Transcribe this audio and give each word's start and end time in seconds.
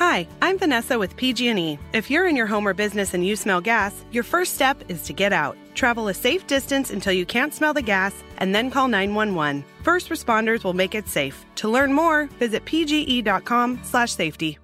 Hi, 0.00 0.26
I'm 0.40 0.56
Vanessa 0.56 0.98
with 0.98 1.14
PG&E. 1.18 1.78
If 1.92 2.10
you're 2.10 2.26
in 2.26 2.34
your 2.34 2.46
home 2.46 2.66
or 2.66 2.72
business 2.72 3.12
and 3.12 3.22
you 3.26 3.36
smell 3.36 3.60
gas, 3.60 4.02
your 4.12 4.22
first 4.24 4.54
step 4.54 4.82
is 4.88 5.02
to 5.02 5.12
get 5.12 5.30
out. 5.30 5.58
Travel 5.74 6.08
a 6.08 6.14
safe 6.14 6.46
distance 6.46 6.90
until 6.90 7.12
you 7.12 7.26
can't 7.26 7.52
smell 7.52 7.74
the 7.74 7.82
gas 7.82 8.14
and 8.38 8.54
then 8.54 8.70
call 8.70 8.88
911. 8.88 9.62
First 9.82 10.08
responders 10.08 10.64
will 10.64 10.72
make 10.72 10.94
it 10.94 11.06
safe. 11.06 11.44
To 11.56 11.68
learn 11.68 11.92
more, 11.92 12.30
visit 12.38 12.64
pge.com/safety. 12.64 14.58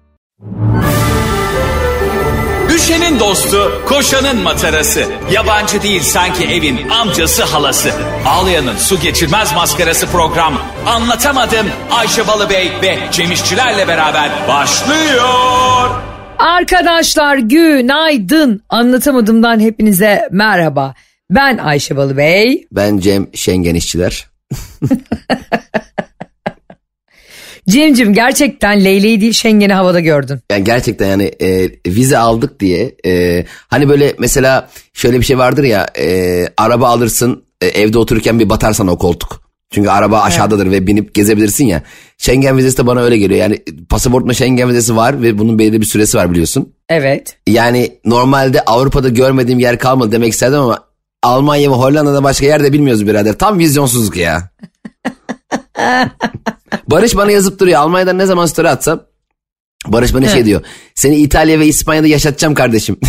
Düşenin 2.77 3.19
dostu, 3.19 3.81
koşanın 3.85 4.41
matarası. 4.41 5.03
Yabancı 5.31 5.81
değil 5.81 6.01
sanki 6.01 6.45
evin 6.45 6.89
amcası 6.89 7.43
halası. 7.43 7.89
Ağlayanın 8.25 8.75
su 8.75 8.99
geçirmez 8.99 9.53
maskarası 9.53 10.07
program. 10.07 10.61
Anlatamadım 10.85 11.67
Ayşe 11.91 12.27
Balıbey 12.27 12.71
ve 12.81 12.97
Cemişçilerle 13.11 13.87
beraber 13.87 14.29
başlıyor. 14.47 15.89
Arkadaşlar 16.39 17.37
günaydın. 17.37 18.61
Anlatamadığımdan 18.69 19.59
hepinize 19.59 20.29
merhaba. 20.31 20.93
Ben 21.29 21.57
Ayşe 21.57 21.97
Balıbey. 21.97 22.67
Ben 22.71 22.97
Cem 22.97 23.27
Şengen 23.33 23.75
işçiler. 23.75 24.27
Cem'cim 27.69 28.13
gerçekten 28.13 28.85
Leyle'yi 28.85 29.21
değil 29.21 29.33
Şengen'i 29.33 29.73
havada 29.73 29.99
gördün. 29.99 30.39
Yani 30.51 30.63
gerçekten 30.63 31.07
yani 31.07 31.31
e, 31.41 31.69
vize 31.87 32.17
aldık 32.17 32.59
diye 32.59 32.95
e, 33.05 33.45
hani 33.67 33.89
böyle 33.89 34.13
mesela 34.19 34.69
şöyle 34.93 35.19
bir 35.19 35.25
şey 35.25 35.37
vardır 35.37 35.63
ya 35.63 35.87
e, 35.99 36.45
araba 36.57 36.87
alırsın 36.87 37.43
e, 37.61 37.67
evde 37.67 37.97
otururken 37.97 38.39
bir 38.39 38.49
batarsan 38.49 38.87
o 38.87 38.97
koltuk. 38.97 39.47
Çünkü 39.71 39.89
araba 39.89 40.21
aşağıdadır 40.21 40.71
ve 40.71 40.87
binip 40.87 41.13
gezebilirsin 41.13 41.65
ya. 41.65 41.83
Schengen 42.17 42.57
vizesi 42.57 42.77
de 42.77 42.87
bana 42.87 43.01
öyle 43.01 43.17
geliyor. 43.17 43.39
Yani 43.39 43.59
pasaportuma 43.89 44.33
Schengen 44.33 44.69
vizesi 44.69 44.95
var 44.95 45.21
ve 45.21 45.37
bunun 45.37 45.59
belirli 45.59 45.81
bir 45.81 45.85
süresi 45.85 46.17
var 46.17 46.31
biliyorsun. 46.31 46.73
Evet. 46.89 47.37
Yani 47.47 47.91
normalde 48.05 48.61
Avrupa'da 48.61 49.09
görmediğim 49.09 49.59
yer 49.59 49.79
kalmadı 49.79 50.11
demek 50.11 50.33
istedim 50.33 50.59
ama 50.59 50.87
Almanya 51.23 51.71
ve 51.71 51.75
Hollanda'da 51.75 52.23
başka 52.23 52.45
yerde 52.45 52.73
bilmiyoruz 52.73 53.07
birader. 53.07 53.33
Tam 53.33 53.59
vizyonsuzluk 53.59 54.17
ya. 54.17 54.49
Barış 56.87 57.15
bana 57.15 57.31
yazıp 57.31 57.59
duruyor. 57.59 57.79
Almanya'dan 57.79 58.17
ne 58.17 58.25
zaman 58.25 58.45
story 58.45 58.69
atsam 58.69 59.03
Barış 59.87 60.13
bana 60.13 60.27
şey 60.27 60.45
diyor. 60.45 60.61
Seni 60.95 61.15
İtalya 61.15 61.59
ve 61.59 61.65
İspanya'da 61.65 62.07
yaşatacağım 62.07 62.53
kardeşim. 62.53 62.97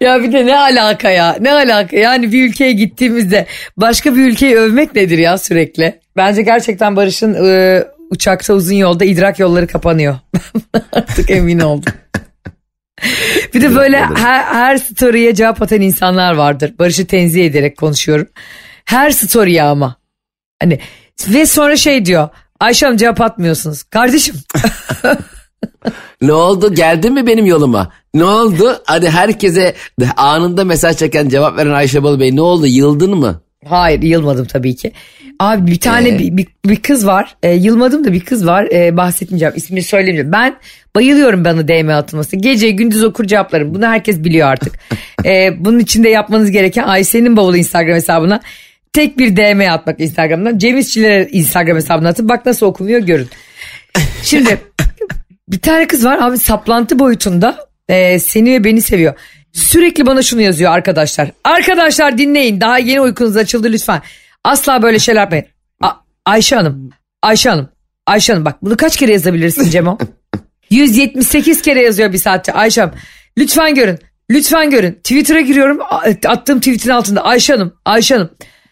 Ya 0.00 0.22
bir 0.22 0.32
de 0.32 0.46
ne 0.46 0.58
alaka 0.58 1.10
ya 1.10 1.36
ne 1.40 1.52
alaka 1.52 1.96
yani 1.96 2.32
bir 2.32 2.48
ülkeye 2.48 2.72
gittiğimizde 2.72 3.46
başka 3.76 4.14
bir 4.14 4.20
ülkeyi 4.20 4.56
övmek 4.56 4.94
nedir 4.94 5.18
ya 5.18 5.38
sürekli. 5.38 6.00
Bence 6.16 6.42
gerçekten 6.42 6.96
Barış'ın 6.96 7.46
e, 7.46 7.84
uçakta 8.10 8.54
uzun 8.54 8.74
yolda 8.74 9.04
idrak 9.04 9.38
yolları 9.38 9.66
kapanıyor. 9.66 10.18
Artık 10.92 11.30
emin 11.30 11.58
oldum. 11.58 11.92
bir 13.54 13.62
de 13.62 13.74
böyle 13.74 13.98
her, 13.98 14.42
her 14.42 14.76
story'e 14.76 15.34
cevap 15.34 15.62
atan 15.62 15.80
insanlar 15.80 16.34
vardır. 16.34 16.74
Barış'ı 16.78 17.06
tenzih 17.06 17.46
ederek 17.46 17.76
konuşuyorum. 17.76 18.26
Her 18.86 19.10
story'e 19.10 19.62
ama. 19.62 19.96
Hani 20.62 20.80
ve 21.28 21.46
sonra 21.46 21.76
şey 21.76 22.04
diyor. 22.06 22.28
Ayşe 22.60 22.86
Hanım 22.86 22.98
cevap 22.98 23.20
atmıyorsunuz. 23.20 23.82
Kardeşim 23.82 24.34
ne 26.22 26.32
oldu 26.32 26.74
geldin 26.74 27.12
mi 27.12 27.26
benim 27.26 27.46
yoluma? 27.46 27.92
Ne 28.14 28.24
oldu? 28.24 28.82
Hadi 28.84 29.10
herkese 29.10 29.74
anında 30.16 30.64
mesaj 30.64 30.96
çeken 30.96 31.28
cevap 31.28 31.58
veren 31.58 31.70
Ayşe 31.70 32.02
Balı 32.02 32.20
Bey 32.20 32.36
ne 32.36 32.40
oldu 32.40 32.66
yıldın 32.66 33.16
mı? 33.16 33.40
Hayır 33.64 34.02
yılmadım 34.02 34.44
tabii 34.44 34.76
ki. 34.76 34.92
Abi 35.40 35.70
bir 35.70 35.80
tane 35.80 36.08
Ee? 36.08 36.18
bir, 36.18 36.36
bir, 36.36 36.46
bir 36.64 36.76
kız 36.76 37.06
var. 37.06 37.36
E, 37.42 37.52
yılmadım 37.52 38.04
da 38.04 38.12
bir 38.12 38.20
kız 38.20 38.46
var. 38.46 38.64
E, 38.64 38.96
bahsetmeyeceğim. 38.96 39.54
ismini 39.56 39.82
söylemeyeceğim. 39.82 40.32
Ben 40.32 40.56
bayılıyorum 40.94 41.44
bana 41.44 41.68
DM 41.68 41.88
atılması. 41.88 42.36
Gece 42.36 42.70
gündüz 42.70 43.04
okur 43.04 43.24
cevaplarım. 43.24 43.74
Bunu 43.74 43.86
herkes 43.86 44.24
biliyor 44.24 44.48
artık. 44.48 44.72
E, 45.24 45.64
bunun 45.64 45.78
için 45.78 46.04
de 46.04 46.08
yapmanız 46.08 46.50
gereken 46.50 46.82
Ayşe'nin 46.82 47.36
bavulu 47.36 47.56
Instagram 47.56 47.94
hesabına 47.94 48.40
tek 48.96 49.18
bir 49.18 49.36
DM 49.36 49.70
atmak 49.70 50.00
Instagram'dan. 50.00 50.58
Cem 50.58 50.78
İşçiler'e 50.78 51.28
Instagram 51.32 51.76
hesabına 51.76 52.08
atıp 52.08 52.28
bak 52.28 52.46
nasıl 52.46 52.66
okunuyor 52.66 53.00
görün. 53.00 53.28
Şimdi 54.22 54.60
bir 55.48 55.58
tane 55.58 55.86
kız 55.86 56.04
var 56.04 56.18
abi 56.20 56.38
saplantı 56.38 56.98
boyutunda 56.98 57.66
e, 57.88 58.18
seni 58.18 58.52
ve 58.52 58.64
beni 58.64 58.82
seviyor. 58.82 59.14
Sürekli 59.52 60.06
bana 60.06 60.22
şunu 60.22 60.40
yazıyor 60.40 60.72
arkadaşlar. 60.72 61.30
Arkadaşlar 61.44 62.18
dinleyin 62.18 62.60
daha 62.60 62.78
yeni 62.78 63.00
uykunuz 63.00 63.36
açıldı 63.36 63.68
lütfen. 63.72 64.02
Asla 64.44 64.82
böyle 64.82 64.98
şeyler 64.98 65.20
yapmayın. 65.20 65.46
A- 65.80 65.92
Ayşe 66.26 66.56
Hanım, 66.56 66.90
Ayşe 67.22 67.50
Hanım, 67.50 67.68
Ayşe 68.06 68.32
Hanım 68.32 68.44
bak 68.44 68.62
bunu 68.62 68.76
kaç 68.76 68.96
kere 68.96 69.12
yazabilirsin 69.12 69.70
Cemo? 69.70 69.98
178 70.70 71.62
kere 71.62 71.82
yazıyor 71.82 72.12
bir 72.12 72.18
saatte 72.18 72.52
Ayşe 72.52 72.80
Hanım. 72.80 72.94
Lütfen 73.38 73.74
görün, 73.74 73.98
lütfen 74.30 74.70
görün. 74.70 74.92
Twitter'a 74.92 75.40
giriyorum 75.40 75.78
attığım 76.26 76.60
tweetin 76.60 76.90
altında 76.90 77.24
Ayşe 77.24 77.52
Hanım, 77.52 77.74
Ayşe 77.84 78.14
Hanım. 78.14 78.30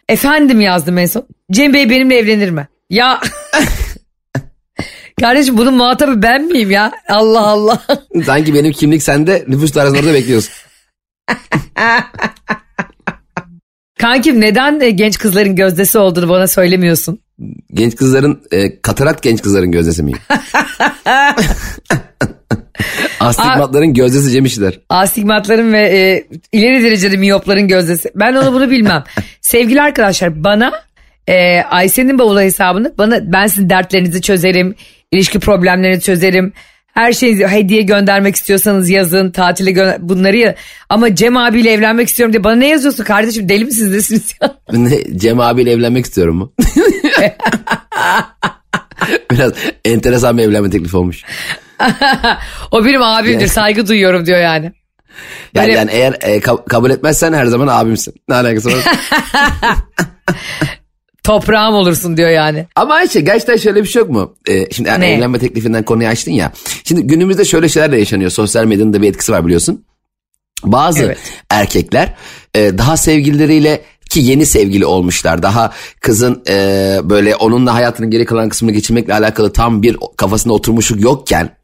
Efendim 0.09 0.61
yazdım 0.61 0.99
en 0.99 1.07
son. 1.07 1.27
Cem 1.53 1.75
Bey 1.75 1.91
benimle 1.91 2.19
evlenir 2.19 2.51
mi? 2.51 2.69
Ya... 2.91 3.21
Kardeşim 5.21 5.59
bunun 5.59 5.75
muhatabı 5.75 6.23
ben 6.23 6.45
miyim 6.45 6.71
ya? 6.71 6.93
Allah 7.09 7.41
Allah. 7.41 7.83
Sanki 8.25 8.55
benim 8.55 8.73
kimlik 8.73 9.03
sende 9.03 9.45
nüfus 9.49 9.77
arasında 9.77 9.99
orada 9.99 10.15
bekliyorsun. 10.15 10.53
Kankim 13.99 14.41
neden 14.41 14.81
e, 14.81 14.91
genç 14.91 15.19
kızların 15.19 15.57
gözdesi 15.57 15.99
olduğunu 15.99 16.29
bana 16.29 16.47
söylemiyorsun? 16.47 17.19
Genç 17.75 17.97
kızların 17.97 18.43
e, 18.53 18.81
katarak 18.81 19.23
genç 19.23 19.43
kızların 19.43 19.73
gözdesi 19.73 20.03
miyim? 20.03 20.19
Astigmatların 23.29 23.95
gözdesi 23.95 24.31
Cem 24.31 24.45
İşçiler. 24.45 24.81
Astigmatların 24.89 25.73
ve 25.73 25.81
e, 25.99 26.25
ileri 26.53 26.83
derecede 26.83 27.17
miyopların 27.17 27.69
gözdesi. 27.69 28.11
Ben 28.15 28.35
onu 28.35 28.53
bunu 28.53 28.71
bilmem. 28.71 29.05
Sevgili 29.41 29.83
arkadaşlar 29.83 30.45
bana 30.45 30.73
e, 31.29 31.61
Ayşe'nin 31.63 32.19
bavulu 32.19 32.41
hesabını 32.41 32.95
bana 32.99 33.33
ben 33.33 33.47
sizin 33.47 33.71
dertlerinizi 33.71 34.21
çözerim. 34.23 34.75
ilişki 35.13 35.39
problemlerinizi 35.39 36.03
çözerim. 36.03 36.53
Her 36.95 37.13
şeyi 37.13 37.47
hediye 37.47 37.83
göndermek 37.83 38.35
istiyorsanız 38.37 38.91
yazın. 38.91 39.31
Tatile 39.31 39.71
gö- 39.71 39.97
bunları 40.01 40.37
ya. 40.37 40.55
Ama 40.89 41.15
Cem 41.15 41.37
abiyle 41.37 41.73
evlenmek 41.73 42.09
istiyorum 42.09 42.33
diye 42.33 42.45
bana 42.45 42.57
ne 42.57 42.69
yazıyorsun 42.69 43.05
kardeşim? 43.05 43.49
Deli 43.49 43.65
misiniz 43.65 43.93
nesiniz 43.93 44.35
ya? 44.43 44.55
Ne, 44.73 45.17
Cem 45.17 45.41
abiyle 45.41 45.73
evlenmek 45.73 46.05
istiyorum 46.05 46.37
mu? 46.37 46.53
Biraz 49.31 49.53
enteresan 49.85 50.39
bir 50.39 50.43
evlenme 50.43 50.71
teklifi 50.71 50.97
olmuş. 50.97 51.23
O 52.71 52.85
benim 52.85 53.03
abimdir 53.03 53.49
saygı 53.49 53.87
duyuyorum 53.87 54.27
diyor 54.27 54.39
yani. 54.39 54.73
Yani, 55.55 55.67
Böyle- 55.67 55.79
yani 55.79 55.91
eğer 55.93 56.13
e, 56.21 56.39
ka- 56.39 56.65
kabul 56.65 56.91
etmezsen 56.91 57.33
her 57.33 57.47
zaman 57.47 57.67
abimsin. 57.69 58.15
Ne 58.29 58.35
alakası 58.35 58.69
var? 58.73 58.85
Toprağım 61.25 61.75
olursun 61.75 62.17
diyor 62.17 62.31
yani. 62.31 62.67
Ama 62.77 62.95
Ayşe 62.95 63.21
gerçekten 63.21 63.57
şöyle 63.57 63.83
bir 63.83 63.89
şey 63.89 64.01
yok 64.01 64.11
mu? 64.11 64.35
Ee, 64.49 64.71
şimdi 64.71 64.89
yani 64.89 65.05
evlenme 65.05 65.39
teklifinden 65.39 65.83
konuyu 65.85 66.09
açtın 66.09 66.33
ya. 66.33 66.53
Şimdi 66.85 67.03
günümüzde 67.03 67.45
şöyle 67.45 67.69
şeyler 67.69 67.93
de 67.93 67.97
yaşanıyor. 67.97 68.31
Sosyal 68.31 68.65
medyanın 68.65 68.93
da 68.93 69.03
bir 69.03 69.09
etkisi 69.09 69.33
var 69.33 69.45
biliyorsun. 69.47 69.85
Bazı 70.65 71.05
Evet. 71.05 71.19
erkekler 71.51 72.15
e, 72.55 72.79
daha 72.79 72.97
sevgilileriyle 72.97 73.83
ki 74.11 74.21
yeni 74.21 74.47
sevgili 74.47 74.87
olmuşlar. 74.87 75.43
Daha 75.43 75.73
kızın 76.01 76.43
e, 76.49 76.55
böyle 77.05 77.37
onunla 77.37 77.75
hayatının 77.75 78.11
geri 78.11 78.25
kalan 78.25 78.49
kısmını 78.49 78.73
geçirmekle 78.73 79.15
alakalı 79.15 79.53
tam 79.53 79.83
bir 79.83 79.97
kafasında 80.17 80.55
oturmuşluk 80.55 81.01
yokken 81.01 81.57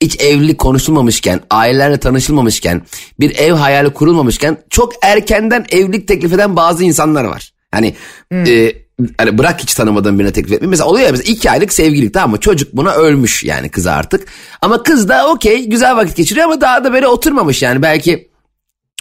hiç 0.00 0.20
evlilik 0.20 0.58
konuşulmamışken, 0.58 1.40
ailelerle 1.50 1.96
tanışılmamışken, 1.96 2.82
bir 3.20 3.36
ev 3.36 3.52
hayali 3.52 3.90
kurulmamışken 3.90 4.58
çok 4.70 4.92
erkenden 5.02 5.66
evlilik 5.70 6.08
teklif 6.08 6.32
eden 6.32 6.56
bazı 6.56 6.84
insanlar 6.84 7.24
var. 7.24 7.52
Hani 7.70 7.94
e, 8.32 8.72
hani 9.18 9.38
bırak 9.38 9.62
hiç 9.62 9.74
tanımadığın 9.74 10.18
birine 10.18 10.32
teklif 10.32 10.52
etmeyi. 10.52 10.70
Mesela 10.70 10.88
oluyor 10.88 11.06
ya 11.06 11.12
mesela 11.12 11.32
iki 11.32 11.50
aylık 11.50 11.72
sevgililik 11.72 12.14
tamam 12.14 12.30
mı? 12.30 12.40
Çocuk 12.40 12.76
buna 12.76 12.92
ölmüş 12.92 13.44
yani 13.44 13.68
kız 13.68 13.86
artık. 13.86 14.28
Ama 14.60 14.82
kız 14.82 15.08
da 15.08 15.28
okey 15.28 15.66
güzel 15.68 15.96
vakit 15.96 16.16
geçiriyor 16.16 16.46
ama 16.46 16.60
daha 16.60 16.84
da 16.84 16.92
böyle 16.92 17.06
oturmamış 17.06 17.62
yani. 17.62 17.82
Belki 17.82 18.30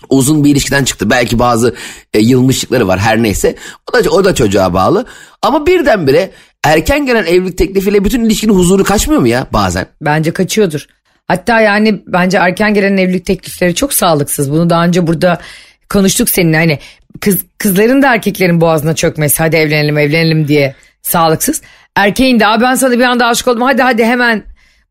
uzun 0.09 0.43
bir 0.43 0.49
ilişkiden 0.49 0.83
çıktı. 0.83 1.09
Belki 1.09 1.39
bazı 1.39 1.75
e, 2.13 2.19
yılmışlıkları 2.19 2.87
var 2.87 2.99
her 2.99 3.23
neyse. 3.23 3.55
O 3.93 4.03
da, 4.03 4.09
o 4.09 4.23
da 4.23 4.35
çocuğa 4.35 4.73
bağlı. 4.73 5.05
Ama 5.41 5.65
birdenbire 5.65 6.31
erken 6.63 7.05
gelen 7.05 7.25
evlilik 7.25 7.57
teklifiyle 7.57 8.03
bütün 8.03 8.25
ilişkinin 8.25 8.53
huzuru 8.53 8.83
kaçmıyor 8.83 9.21
mu 9.21 9.27
ya 9.27 9.47
bazen? 9.53 9.87
Bence 10.01 10.31
kaçıyordur. 10.31 10.85
Hatta 11.29 11.61
yani 11.61 12.03
bence 12.07 12.37
erken 12.37 12.73
gelen 12.73 12.97
evlilik 12.97 13.25
teklifleri 13.25 13.75
çok 13.75 13.93
sağlıksız. 13.93 14.51
Bunu 14.51 14.69
daha 14.69 14.85
önce 14.85 15.07
burada 15.07 15.39
konuştuk 15.89 16.29
seninle. 16.29 16.57
Hani 16.57 16.79
kız, 17.21 17.37
kızların 17.57 18.01
da 18.01 18.13
erkeklerin 18.13 18.61
boğazına 18.61 18.95
çökmesi 18.95 19.37
hadi 19.37 19.55
evlenelim 19.55 19.97
evlenelim 19.97 20.47
diye 20.47 20.75
sağlıksız. 21.01 21.61
Erkeğin 21.95 22.39
de 22.39 22.47
"Aa, 22.47 22.61
ben 22.61 22.75
sana 22.75 22.91
bir 22.99 23.03
anda 23.03 23.25
aşık 23.25 23.47
oldum 23.47 23.61
hadi 23.61 23.81
hadi 23.81 24.05
hemen 24.05 24.43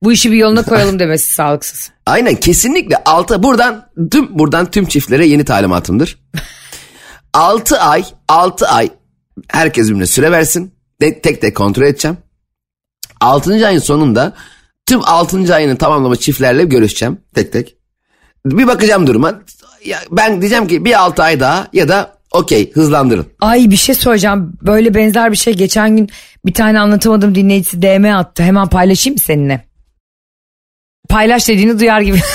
bu 0.03 0.13
işi 0.13 0.33
bir 0.33 0.37
yoluna 0.37 0.63
koyalım 0.63 0.99
demesi 0.99 1.35
sağlıksız. 1.35 1.91
Aynen 2.07 2.35
kesinlikle 2.35 2.97
altı 3.05 3.43
buradan 3.43 3.89
tüm 4.11 4.39
buradan 4.39 4.71
tüm 4.71 4.87
çiftlere 4.87 5.27
yeni 5.27 5.45
talimatımdır. 5.45 6.19
6 7.35 7.79
ay 7.81 8.05
6 8.29 8.69
ay 8.69 8.89
herkes 9.49 9.87
birbirine 9.89 10.07
süre 10.07 10.31
versin. 10.33 10.75
De- 11.01 11.21
tek 11.21 11.41
tek 11.41 11.57
kontrol 11.57 11.83
edeceğim. 11.83 12.17
6. 13.21 13.67
ayın 13.67 13.79
sonunda 13.79 14.33
tüm 14.89 15.01
6. 15.05 15.55
ayının 15.55 15.77
tamamlama 15.77 16.17
çiftlerle 16.17 16.65
görüşeceğim 16.65 17.19
tek 17.35 17.53
tek. 17.53 17.77
Bir 18.47 18.67
bakacağım 18.67 19.07
duruma. 19.07 19.43
Ya 19.85 19.99
ben 20.11 20.41
diyeceğim 20.41 20.67
ki 20.69 20.85
bir 20.85 21.01
6 21.01 21.23
ay 21.23 21.41
daha 21.41 21.69
ya 21.73 21.89
da 21.89 22.19
okey 22.33 22.73
hızlandırın. 22.73 23.27
Ay 23.41 23.71
bir 23.71 23.77
şey 23.77 23.95
söyleyeceğim. 23.95 24.53
Böyle 24.63 24.95
benzer 24.95 25.33
bir 25.33 25.37
şey 25.37 25.55
geçen 25.55 25.97
gün 25.97 26.09
bir 26.47 26.55
tane 26.55 26.81
anlatamadım 26.81 27.35
dinleyicisi 27.35 27.83
DM 27.83 28.05
attı. 28.05 28.43
Hemen 28.43 28.69
paylaşayım 28.69 29.15
mı 29.15 29.21
seninle? 29.27 29.65
Paylaş 31.09 31.49
dediğini 31.49 31.81
duyar 31.81 32.01
gibi. 32.01 32.21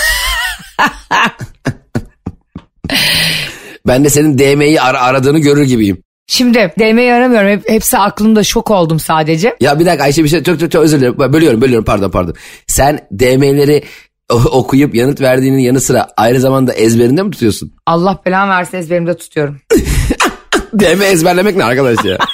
Ben 3.86 4.04
de 4.04 4.10
senin 4.10 4.38
DM'yi 4.38 4.80
ar- 4.80 4.94
aradığını 4.94 5.38
görür 5.38 5.62
gibiyim. 5.62 6.02
Şimdi 6.26 6.72
DM'yi 6.78 7.12
aramıyorum. 7.12 7.48
Hep, 7.48 7.68
hepsi 7.68 7.98
aklımda 7.98 8.44
şok 8.44 8.70
oldum 8.70 9.00
sadece. 9.00 9.56
Ya 9.60 9.78
bir 9.80 9.86
dakika 9.86 10.04
Ayşe 10.04 10.24
bir 10.24 10.28
şey 10.28 10.42
çok 10.42 10.60
çok 10.60 10.72
çok 10.72 10.82
özür 10.82 10.98
dilerim. 10.98 11.18
Bölüyorum 11.18 11.60
bölüyorum 11.60 11.84
pardon 11.84 12.10
pardon. 12.10 12.34
Sen 12.66 13.08
DM'leri 13.18 13.84
okuyup 14.30 14.94
yanıt 14.94 15.20
verdiğinin 15.20 15.58
yanı 15.58 15.80
sıra 15.80 16.08
aynı 16.16 16.40
zamanda 16.40 16.72
ezberinde 16.72 17.22
mi 17.22 17.30
tutuyorsun? 17.30 17.72
Allah 17.86 18.18
belanı 18.26 18.50
versin 18.50 18.76
ezberimde 18.76 19.16
tutuyorum. 19.16 19.60
DM 20.78 21.02
ezberlemek 21.02 21.56
ne 21.56 21.64
arkadaş 21.64 22.04
ya? 22.04 22.18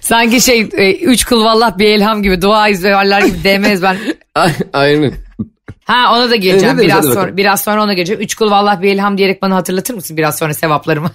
Sanki 0.00 0.40
şey 0.40 0.68
e, 0.76 0.94
üç 0.94 1.24
kul 1.24 1.44
vallah 1.44 1.78
bir 1.78 1.86
elham 1.86 2.22
gibi 2.22 2.42
dua 2.42 2.68
ezberler 2.68 3.20
gibi 3.20 3.44
DM 3.44 3.64
ezber. 3.64 3.96
Aynen. 4.72 5.12
Ha 5.88 6.14
ona 6.14 6.30
da 6.30 6.36
geleceğim 6.36 6.74
evet, 6.74 6.86
biraz 6.86 7.04
sonra. 7.04 7.16
bakalım. 7.16 7.36
Biraz 7.36 7.60
sonra 7.60 7.82
ona 7.82 7.92
geleceğim. 7.92 8.22
Üç 8.22 8.34
kul 8.34 8.50
vallah 8.50 8.82
bir 8.82 8.88
elham 8.88 9.18
diyerek 9.18 9.42
bana 9.42 9.56
hatırlatır 9.56 9.94
mısın 9.94 10.16
biraz 10.16 10.38
sonra 10.38 10.54
sevaplarımı? 10.54 11.10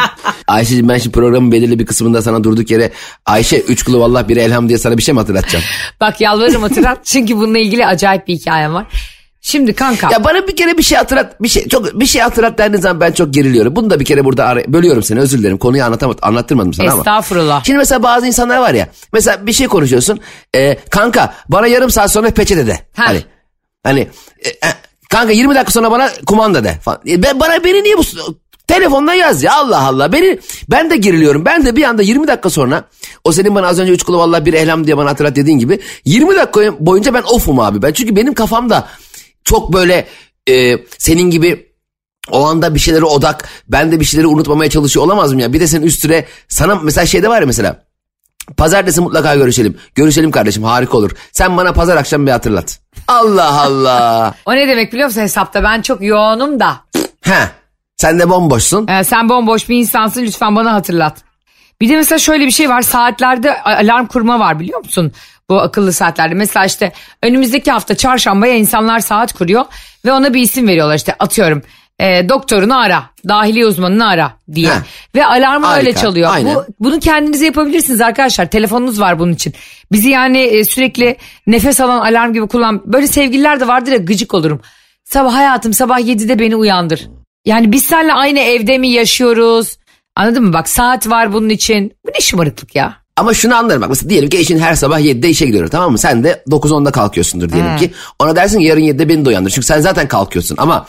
Ayşe'cim 0.48 0.88
ben 0.88 0.98
şimdi 0.98 1.14
programın 1.14 1.52
belirli 1.52 1.78
bir 1.78 1.86
kısmında 1.86 2.22
sana 2.22 2.44
durduk 2.44 2.70
yere 2.70 2.90
Ayşe 3.26 3.60
üç 3.60 3.82
kulu 3.82 4.00
vallah 4.00 4.28
biri 4.28 4.40
elham 4.40 4.68
diye 4.68 4.78
sana 4.78 4.96
bir 4.96 5.02
şey 5.02 5.14
mi 5.14 5.20
hatırlatacağım? 5.20 5.64
Bak 6.00 6.20
yalvarırım 6.20 6.62
hatırlat. 6.62 6.98
Çünkü 7.04 7.36
bununla 7.36 7.58
ilgili 7.58 7.86
acayip 7.86 8.28
bir 8.28 8.34
hikayem 8.34 8.74
var. 8.74 8.86
Şimdi 9.40 9.74
kanka. 9.74 10.08
Ya 10.12 10.24
bana 10.24 10.48
bir 10.48 10.56
kere 10.56 10.78
bir 10.78 10.82
şey 10.82 10.98
hatırlat 10.98 11.42
bir 11.42 11.48
şey 11.48 11.68
çok 11.68 12.00
bir 12.00 12.06
şey 12.06 12.22
hatırlat 12.22 12.58
dendiğin 12.58 12.82
zaman 12.82 13.00
ben 13.00 13.12
çok 13.12 13.34
geriliyorum. 13.34 13.76
Bunu 13.76 13.90
da 13.90 14.00
bir 14.00 14.04
kere 14.04 14.24
burada 14.24 14.44
ara- 14.44 14.72
bölüyorum 14.72 15.02
seni 15.02 15.20
özür 15.20 15.38
dilerim. 15.38 15.58
Konuyu 15.58 15.84
anlatamadım 15.84 16.20
anlattırmadım 16.22 16.74
sana 16.74 16.90
ama. 16.92 17.00
Estağfurullah. 17.00 17.64
Şimdi 17.64 17.78
mesela 17.78 18.02
bazı 18.02 18.26
insanlar 18.26 18.58
var 18.58 18.74
ya 18.74 18.88
mesela 19.12 19.46
bir 19.46 19.52
şey 19.52 19.66
konuşuyorsun. 19.68 20.20
e, 20.56 20.78
kanka 20.90 21.34
bana 21.48 21.66
yarım 21.66 21.90
saat 21.90 22.12
sonra 22.12 22.30
peçete 22.30 22.66
de. 22.66 22.72
Ha. 22.72 23.06
Hani 23.06 23.22
hani 23.82 24.00
e, 24.44 24.48
e, 24.48 24.72
kanka 25.10 25.32
20 25.32 25.54
dakika 25.54 25.72
sonra 25.72 25.90
bana 25.90 26.10
kumanda 26.26 26.64
de 26.64 26.78
falan. 26.82 27.00
E, 27.08 27.22
ben, 27.22 27.40
bana 27.40 27.64
beni 27.64 27.84
niye 27.84 27.98
bu 27.98 28.02
telefondan 28.66 29.14
yaz 29.14 29.42
ya 29.42 29.54
Allah 29.54 29.86
Allah. 29.86 30.12
Beni 30.12 30.38
ben 30.70 30.90
de 30.90 30.96
geriliyorum. 30.96 31.44
Ben 31.44 31.66
de 31.66 31.76
bir 31.76 31.82
anda 31.82 32.02
20 32.02 32.28
dakika 32.28 32.50
sonra 32.50 32.84
o 33.24 33.32
senin 33.32 33.54
bana 33.54 33.66
az 33.66 33.78
önce 33.78 33.92
üç 33.92 34.02
kulu 34.02 34.18
vallahi 34.18 34.46
bir 34.46 34.52
ehlam 34.52 34.86
diye 34.86 34.96
bana 34.96 35.10
hatırlat 35.10 35.36
dediğin 35.36 35.58
gibi 35.58 35.80
20 36.04 36.36
dakika 36.36 36.86
boyunca 36.86 37.14
ben 37.14 37.22
ofum 37.22 37.60
abi 37.60 37.82
ben. 37.82 37.92
Çünkü 37.92 38.16
benim 38.16 38.34
kafamda 38.34 38.88
çok 39.44 39.72
böyle 39.72 40.06
e, 40.48 40.78
senin 40.98 41.30
gibi 41.30 41.68
o 42.30 42.44
anda 42.44 42.74
bir 42.74 42.80
şeylere 42.80 43.04
odak 43.04 43.48
ben 43.68 43.92
de 43.92 44.00
bir 44.00 44.04
şeyleri 44.04 44.26
unutmamaya 44.26 44.70
çalışıyor 44.70 45.06
olamaz 45.06 45.32
mı 45.32 45.42
ya? 45.42 45.52
Bir 45.52 45.60
de 45.60 45.66
senin 45.66 45.86
üstüne 45.86 46.24
sana 46.48 46.74
mesela 46.74 47.06
şeyde 47.06 47.28
var 47.28 47.40
ya 47.40 47.46
mesela 47.46 47.87
pazartesi 48.56 49.00
mutlaka 49.00 49.36
görüşelim. 49.36 49.78
Görüşelim 49.94 50.30
kardeşim 50.30 50.64
harika 50.64 50.96
olur. 50.96 51.10
Sen 51.32 51.56
bana 51.56 51.72
pazar 51.72 51.96
akşam 51.96 52.26
bir 52.26 52.30
hatırlat. 52.32 52.80
Allah 53.08 53.60
Allah. 53.62 54.34
O 54.46 54.54
ne 54.54 54.68
demek 54.68 54.92
biliyor 54.92 55.08
musun 55.08 55.20
hesapta? 55.20 55.62
Ben 55.62 55.82
çok 55.82 56.02
yoğunum 56.02 56.60
da. 56.60 56.76
He. 57.20 57.48
Sen 57.96 58.18
de 58.18 58.30
bomboşsun. 58.30 58.88
Ee, 58.88 59.04
sen 59.04 59.28
bomboş 59.28 59.68
bir 59.68 59.76
insansın 59.76 60.22
lütfen 60.22 60.56
bana 60.56 60.72
hatırlat. 60.72 61.16
Bir 61.80 61.88
de 61.88 61.96
mesela 61.96 62.18
şöyle 62.18 62.46
bir 62.46 62.50
şey 62.50 62.68
var 62.68 62.82
saatlerde 62.82 63.62
alarm 63.62 64.06
kurma 64.06 64.38
var 64.38 64.60
biliyor 64.60 64.78
musun? 64.78 65.12
Bu 65.50 65.60
akıllı 65.60 65.92
saatlerde. 65.92 66.34
Mesela 66.34 66.66
işte 66.66 66.92
önümüzdeki 67.22 67.70
hafta 67.70 67.94
çarşambaya 67.96 68.54
insanlar 68.54 69.00
saat 69.00 69.32
kuruyor 69.32 69.64
ve 70.04 70.12
ona 70.12 70.34
bir 70.34 70.40
isim 70.40 70.68
veriyorlar 70.68 70.94
işte 70.94 71.14
atıyorum. 71.18 71.62
E, 71.98 72.28
doktorunu 72.28 72.78
ara, 72.78 73.04
dahiliye 73.28 73.66
uzmanını 73.66 74.08
ara 74.08 74.32
diye. 74.54 74.70
Heh. 74.70 74.80
Ve 75.14 75.26
alarmı 75.26 75.66
Harika, 75.66 75.88
öyle 75.88 75.98
çalıyor. 75.98 76.30
aynen. 76.32 76.54
Bu, 76.54 76.64
bunu 76.80 77.00
kendinize 77.00 77.44
yapabilirsiniz 77.44 78.00
arkadaşlar. 78.00 78.50
Telefonunuz 78.50 79.00
var 79.00 79.18
bunun 79.18 79.32
için. 79.32 79.54
Bizi 79.92 80.08
yani 80.08 80.38
e, 80.38 80.64
sürekli 80.64 81.16
nefes 81.46 81.80
alan 81.80 82.00
alarm 82.00 82.32
gibi 82.32 82.48
kullan. 82.48 82.92
Böyle 82.92 83.06
sevgililer 83.06 83.60
de 83.60 83.68
vardır 83.68 83.92
ya 83.92 83.98
gıcık 83.98 84.34
olurum. 84.34 84.60
Sabah 85.04 85.34
hayatım 85.34 85.72
sabah 85.72 86.00
7'de 86.00 86.38
beni 86.38 86.56
uyandır. 86.56 87.08
Yani 87.44 87.72
biz 87.72 87.84
seninle 87.84 88.12
aynı 88.12 88.38
evde 88.38 88.78
mi 88.78 88.88
yaşıyoruz? 88.88 89.76
Anladın 90.16 90.44
mı? 90.44 90.52
Bak 90.52 90.68
saat 90.68 91.08
var 91.10 91.32
bunun 91.32 91.48
için. 91.48 91.92
Bu 92.06 92.10
ne 92.14 92.20
şımarıklık 92.20 92.76
ya? 92.76 92.96
Ama 93.16 93.34
şunu 93.34 93.54
anlarım 93.54 93.82
bak 93.82 93.88
mesela 93.88 94.10
diyelim 94.10 94.28
ki 94.30 94.38
eşin 94.38 94.58
her 94.58 94.74
sabah 94.74 95.00
7'de 95.00 95.28
işe 95.28 95.46
gidiyor 95.46 95.68
tamam 95.68 95.92
mı? 95.92 95.98
Sen 95.98 96.24
de 96.24 96.42
9-10'da 96.48 96.90
kalkıyorsundur 96.90 97.52
diyelim 97.52 97.76
ki. 97.76 97.90
Ona 98.18 98.36
dersin 98.36 98.58
ki 98.58 98.64
yarın 98.64 98.80
7'de 98.80 99.08
beni 99.08 99.24
de 99.24 99.28
uyandır. 99.28 99.50
Çünkü 99.50 99.66
sen 99.66 99.80
zaten 99.80 100.08
kalkıyorsun 100.08 100.56
ama 100.58 100.86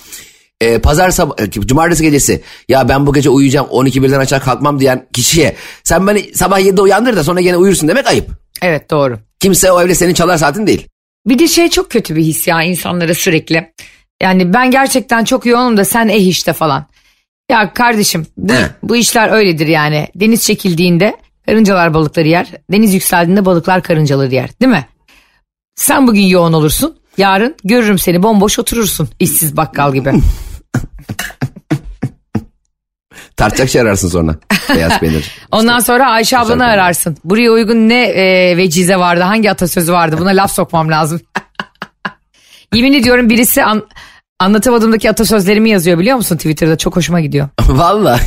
e, 0.61 0.79
pazar 0.79 1.09
sabah, 1.09 1.35
e, 1.39 1.51
cumartesi 1.51 2.03
gecesi 2.03 2.41
ya 2.69 2.89
ben 2.89 3.07
bu 3.07 3.13
gece 3.13 3.29
uyuyacağım 3.29 3.67
12 3.69 4.03
birden 4.03 4.19
açar 4.19 4.43
kalkmam 4.43 4.79
diyen 4.79 5.07
kişiye 5.13 5.55
sen 5.83 6.07
beni 6.07 6.35
sabah 6.35 6.59
7'de 6.59 6.81
uyandır 6.81 7.15
da 7.15 7.23
sonra 7.23 7.41
gene 7.41 7.57
uyursun 7.57 7.89
demek 7.89 8.07
ayıp. 8.07 8.29
Evet 8.61 8.91
doğru. 8.91 9.19
Kimse 9.39 9.71
o 9.71 9.81
evde 9.81 9.95
senin 9.95 10.13
çalar 10.13 10.37
saatin 10.37 10.67
değil. 10.67 10.87
Bir 11.27 11.39
de 11.39 11.47
şey 11.47 11.69
çok 11.69 11.91
kötü 11.91 12.15
bir 12.15 12.23
his 12.23 12.47
ya 12.47 12.63
insanlara 12.63 13.13
sürekli. 13.13 13.73
Yani 14.21 14.53
ben 14.53 14.71
gerçekten 14.71 15.23
çok 15.23 15.45
yoğunum 15.45 15.77
da 15.77 15.85
sen 15.85 16.07
eh 16.07 16.27
işte 16.27 16.53
falan. 16.53 16.85
Ya 17.51 17.73
kardeşim 17.73 18.27
bu, 18.37 18.53
bu 18.83 18.95
işler 18.95 19.31
öyledir 19.31 19.67
yani. 19.67 20.07
Deniz 20.15 20.43
çekildiğinde 20.43 21.17
karıncalar 21.45 21.93
balıkları 21.93 22.27
yer. 22.27 22.47
Deniz 22.71 22.93
yükseldiğinde 22.93 23.45
balıklar 23.45 23.83
karıncaları 23.83 24.35
yer 24.35 24.49
değil 24.61 24.71
mi? 24.71 24.85
Sen 25.75 26.07
bugün 26.07 26.21
yoğun 26.21 26.53
olursun. 26.53 26.95
Yarın 27.17 27.55
görürüm 27.63 27.99
seni 27.99 28.23
bomboş 28.23 28.59
oturursun 28.59 29.09
işsiz 29.19 29.57
bakkal 29.57 29.93
gibi. 29.93 30.13
Tartacak 33.39 33.69
şey 33.69 33.81
ararsın 33.81 34.07
sonra. 34.07 34.35
Beyaz 34.75 34.99
peynir. 34.99 35.31
Ondan 35.51 35.79
sonra 35.79 36.09
Ayşe 36.11 36.37
ablanı 36.37 36.53
güzel 36.53 36.73
ararsın. 36.73 37.17
Buraya 37.23 37.51
uygun 37.51 37.89
ne 37.89 38.03
e, 38.03 38.57
vecize 38.57 38.95
vardı 38.95 39.21
hangi 39.21 39.51
atasözü 39.51 39.93
vardı 39.93 40.15
buna 40.19 40.29
laf 40.29 40.51
sokmam 40.51 40.91
lazım. 40.91 41.21
Yemin 42.73 42.93
ediyorum 42.93 43.29
birisi 43.29 43.63
an, 43.63 43.83
anlatamadığımdaki 44.39 45.09
atasözlerimi 45.09 45.69
yazıyor 45.69 45.99
biliyor 45.99 46.17
musun 46.17 46.35
Twitter'da 46.37 46.77
çok 46.77 46.95
hoşuma 46.95 47.21
gidiyor. 47.21 47.49
Valla. 47.67 48.19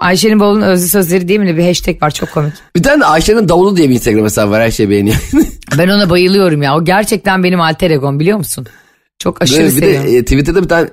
Ayşe'nin 0.00 0.40
bavulun 0.40 0.62
özlü 0.62 0.88
sözleri 0.88 1.28
diye 1.28 1.38
mi 1.38 1.46
de 1.46 1.56
bir 1.56 1.66
hashtag 1.66 2.02
var 2.02 2.10
çok 2.10 2.32
komik. 2.32 2.52
bir 2.76 2.82
tane 2.82 3.00
de 3.00 3.04
Ayşe'nin 3.04 3.48
davulu 3.48 3.76
diye 3.76 3.88
bir 3.88 3.94
Instagram 3.94 4.24
hesabı 4.24 4.50
var 4.50 4.62
her 4.62 4.70
şey 4.70 4.90
beğeniyor. 4.90 5.16
Ben 5.78 5.88
ona 5.88 6.10
bayılıyorum 6.10 6.62
ya 6.62 6.76
o 6.76 6.84
gerçekten 6.84 7.44
benim 7.44 7.60
alter 7.60 7.90
egom 7.90 8.20
biliyor 8.20 8.38
musun? 8.38 8.66
Çok 9.18 9.42
aşırı 9.42 9.60
bir 9.60 9.66
de 9.66 9.70
seviyorum. 9.70 10.14
e, 10.14 10.22
Twitter'da 10.22 10.62
bir 10.62 10.68
tane 10.68 10.88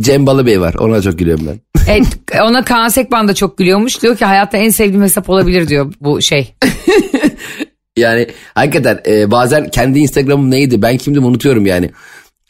Cem 0.00 0.26
Balıbey 0.26 0.60
var 0.60 0.74
ona 0.74 1.02
çok 1.02 1.18
gülüyorum 1.18 1.46
ben. 1.46 1.60
Evet, 1.88 2.06
ona 2.42 2.64
Kaan 2.64 2.88
Sekban 2.88 3.28
da 3.28 3.34
çok 3.34 3.58
gülüyormuş. 3.58 4.02
Diyor 4.02 4.16
ki 4.16 4.24
hayatta 4.24 4.58
en 4.58 4.68
sevdiğim 4.68 5.02
hesap 5.02 5.30
olabilir 5.30 5.68
diyor 5.68 5.94
bu 6.00 6.22
şey. 6.22 6.54
Yani 7.96 8.26
hakikaten 8.54 9.00
e, 9.06 9.30
bazen 9.30 9.70
kendi 9.70 9.98
Instagram'ım 9.98 10.50
neydi 10.50 10.82
ben 10.82 10.96
kimdim 10.96 11.24
unutuyorum 11.24 11.66
yani. 11.66 11.90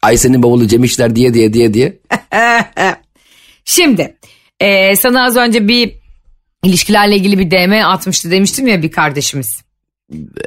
Ayşe'nin 0.03 0.43
bavulu 0.43 0.67
Cem 0.67 0.85
İşler 0.85 1.17
diye 1.17 1.35
diye 1.35 1.53
diye 1.53 1.75
diye. 1.75 1.99
Şimdi 3.65 4.17
e, 4.61 4.97
sana 4.97 5.25
az 5.25 5.37
önce 5.37 5.69
bir 5.69 5.93
ilişkilerle 6.65 7.17
ilgili 7.17 7.39
bir 7.39 7.51
DM 7.51 7.85
atmıştı 7.85 8.31
demiştim 8.31 8.67
ya 8.67 8.83
bir 8.83 8.91
kardeşimiz. 8.91 9.63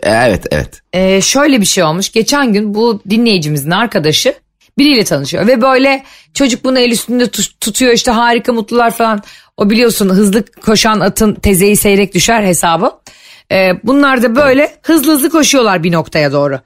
E, 0.03 0.09
evet 0.11 0.45
evet. 0.51 0.81
E, 0.93 1.21
şöyle 1.21 1.61
bir 1.61 1.65
şey 1.65 1.83
olmuş. 1.83 2.11
Geçen 2.11 2.53
gün 2.53 2.73
bu 2.73 3.01
dinleyicimizin 3.09 3.71
arkadaşı 3.71 4.33
biriyle 4.77 5.03
tanışıyor 5.03 5.47
ve 5.47 5.61
böyle 5.61 6.03
çocuk 6.35 6.63
bunu 6.63 6.79
el 6.79 6.91
üstünde 6.91 7.23
tut- 7.27 7.59
tutuyor 7.61 7.93
işte 7.93 8.11
harika 8.11 8.53
mutlular 8.53 8.91
falan. 8.91 9.21
O 9.57 9.69
biliyorsun 9.69 10.09
hızlı 10.09 10.43
koşan 10.45 10.99
atın 10.99 11.33
tezeyi 11.35 11.75
seyrek 11.77 12.13
düşer 12.13 12.43
hesabı. 12.43 12.91
E, 13.51 13.71
bunlar 13.83 14.23
da 14.23 14.35
böyle 14.35 14.71
hızlı 14.83 15.11
hızlı 15.13 15.29
koşuyorlar 15.29 15.83
bir 15.83 15.91
noktaya 15.91 16.31
doğru. 16.31 16.59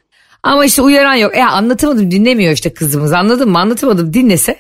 Ama 0.44 0.66
işte 0.66 0.82
uyaran 0.82 1.14
yok. 1.16 1.38
E 1.38 1.44
anlatamadım 1.44 2.12
dinlemiyor 2.12 2.54
işte 2.54 2.74
kızımız 2.74 3.14
anladın 3.14 3.50
mı 3.50 3.60
anlatamadım 3.60 4.14
dinlese. 4.14 4.56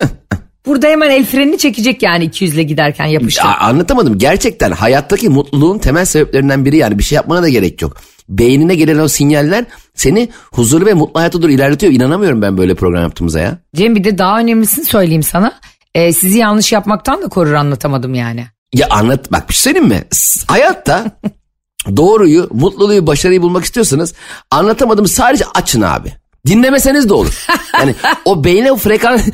Burada 0.66 0.86
hemen 0.88 1.10
el 1.10 1.24
frenini 1.24 1.58
çekecek 1.58 2.02
yani 2.02 2.24
200 2.24 2.54
ile 2.54 2.62
giderken 2.62 3.06
yapıştır. 3.06 3.44
A- 3.44 3.56
anlatamadım 3.60 4.18
gerçekten 4.18 4.70
hayattaki 4.72 5.28
mutluluğun 5.28 5.78
temel 5.78 6.04
sebeplerinden 6.04 6.64
biri 6.64 6.76
yani 6.76 6.98
bir 6.98 7.04
şey 7.04 7.16
yapmana 7.16 7.42
da 7.42 7.48
gerek 7.48 7.82
yok. 7.82 7.96
Beynine 8.28 8.74
gelen 8.74 8.98
o 8.98 9.08
sinyaller 9.08 9.64
seni 9.94 10.28
huzurlu 10.52 10.86
ve 10.86 10.94
mutlu 10.94 11.20
hayata 11.20 11.42
doğru 11.42 11.50
ilerletiyor. 11.50 11.92
İnanamıyorum 11.92 12.42
ben 12.42 12.58
böyle 12.58 12.74
program 12.74 13.02
yaptığımıza 13.02 13.40
ya. 13.40 13.58
Cem 13.76 13.96
bir 13.96 14.04
de 14.04 14.18
daha 14.18 14.38
önemlisini 14.38 14.84
söyleyeyim 14.84 15.22
sana. 15.22 15.52
Ee, 15.94 16.12
sizi 16.12 16.38
yanlış 16.38 16.72
yapmaktan 16.72 17.22
da 17.22 17.28
korur 17.28 17.52
anlatamadım 17.52 18.14
yani. 18.14 18.46
Ya 18.74 18.86
anlat 18.90 19.32
bak 19.32 19.48
bir 19.48 19.54
şey 19.54 19.62
söyleyeyim 19.62 19.88
mi? 19.88 20.04
Hayatta 20.46 21.04
doğruyu, 21.96 22.48
mutluluğu, 22.52 23.06
başarıyı 23.06 23.42
bulmak 23.42 23.64
istiyorsanız 23.64 24.14
anlatamadım 24.50 25.06
sadece 25.06 25.44
açın 25.54 25.80
abi. 25.80 26.12
Dinlemeseniz 26.46 27.08
de 27.08 27.14
olur. 27.14 27.46
Yani 27.78 27.94
o 28.24 28.44
beyne 28.44 28.72
o 28.72 28.76
frekans, 28.76 29.22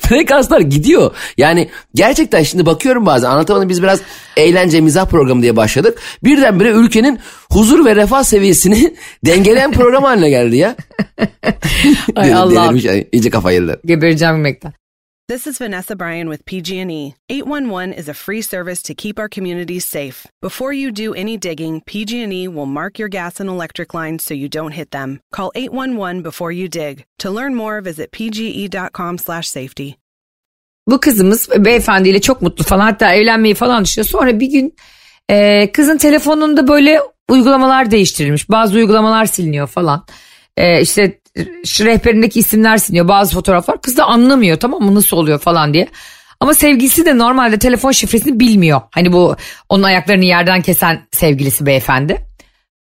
frekanslar 0.00 0.60
gidiyor. 0.60 1.14
Yani 1.36 1.68
gerçekten 1.94 2.42
şimdi 2.42 2.66
bakıyorum 2.66 3.06
bazen 3.06 3.30
anlatamadım 3.30 3.68
biz 3.68 3.82
biraz 3.82 4.00
eğlence 4.36 4.80
mizah 4.80 5.06
programı 5.06 5.42
diye 5.42 5.56
başladık. 5.56 5.98
Birdenbire 6.24 6.70
ülkenin 6.70 7.18
huzur 7.52 7.84
ve 7.84 7.96
refah 7.96 8.22
seviyesini 8.22 8.94
dengeleyen 9.26 9.72
program 9.72 10.04
haline 10.04 10.30
geldi 10.30 10.56
ya. 10.56 10.76
Ay 12.16 12.34
Allah. 12.34 12.64
Delirmiş, 12.64 13.06
iyice 13.12 13.30
kafa 13.30 13.52
yediler. 13.52 13.76
Gebereceğim 13.84 14.34
gülmekten. 14.34 14.79
This 15.30 15.46
is 15.46 15.58
Vanessa 15.58 15.94
Bryan 15.94 16.28
with 16.28 16.44
PG&E. 16.44 17.14
811 17.28 17.92
is 17.92 18.08
a 18.08 18.14
free 18.14 18.42
service 18.42 18.82
to 18.82 18.94
keep 18.94 19.16
our 19.20 19.28
communities 19.28 19.84
safe. 19.84 20.26
Before 20.42 20.72
you 20.72 20.90
do 20.90 21.14
any 21.14 21.38
digging, 21.38 21.80
PG&E 21.82 22.48
will 22.48 22.66
mark 22.66 22.98
your 22.98 23.08
gas 23.08 23.40
and 23.40 23.48
electric 23.48 23.94
lines 23.94 24.24
so 24.24 24.34
you 24.34 24.48
don't 24.48 24.72
hit 24.72 24.90
them. 24.90 25.20
Call 25.30 25.52
811 25.54 26.22
before 26.22 26.50
you 26.50 26.68
dig. 26.68 27.04
To 27.18 27.30
learn 27.30 27.54
more, 27.54 27.80
visit 27.80 28.10
pge.com/safety. 28.10 29.90
Bu 30.88 31.00
kızımız 31.00 31.48
beyefendiyle 31.56 32.20
çok 32.20 32.42
mutlu 32.42 32.64
falan 32.64 32.84
hatta 32.84 33.14
evlenmeyi 33.14 33.54
falan 33.54 33.84
düşünüyor. 33.84 34.08
Sonra 34.08 34.40
bir 34.40 34.50
gün 34.50 34.74
e, 35.28 35.72
kızın 35.72 35.98
telefonunda 35.98 36.68
böyle 36.68 37.00
uygulamalar 37.28 37.90
değiştirilmiş. 37.90 38.50
Bazı 38.50 38.76
uygulamalar 38.76 39.26
siliniyor 39.26 39.66
falan. 39.66 40.06
E, 40.56 40.80
işte 40.80 41.19
rehberindeki 41.80 42.40
isimler 42.40 42.76
siliniyor 42.76 43.08
bazı 43.08 43.34
fotoğraflar. 43.34 43.80
Kız 43.80 43.96
da 43.96 44.04
anlamıyor 44.04 44.60
tamam 44.60 44.82
mı 44.82 44.94
nasıl 44.94 45.16
oluyor 45.16 45.38
falan 45.38 45.74
diye. 45.74 45.88
Ama 46.40 46.54
sevgilisi 46.54 47.04
de 47.04 47.18
normalde 47.18 47.58
telefon 47.58 47.92
şifresini 47.92 48.40
bilmiyor. 48.40 48.80
Hani 48.90 49.12
bu 49.12 49.36
onun 49.68 49.82
ayaklarını 49.82 50.24
yerden 50.24 50.62
kesen 50.62 51.06
sevgilisi 51.12 51.66
beyefendi. 51.66 52.26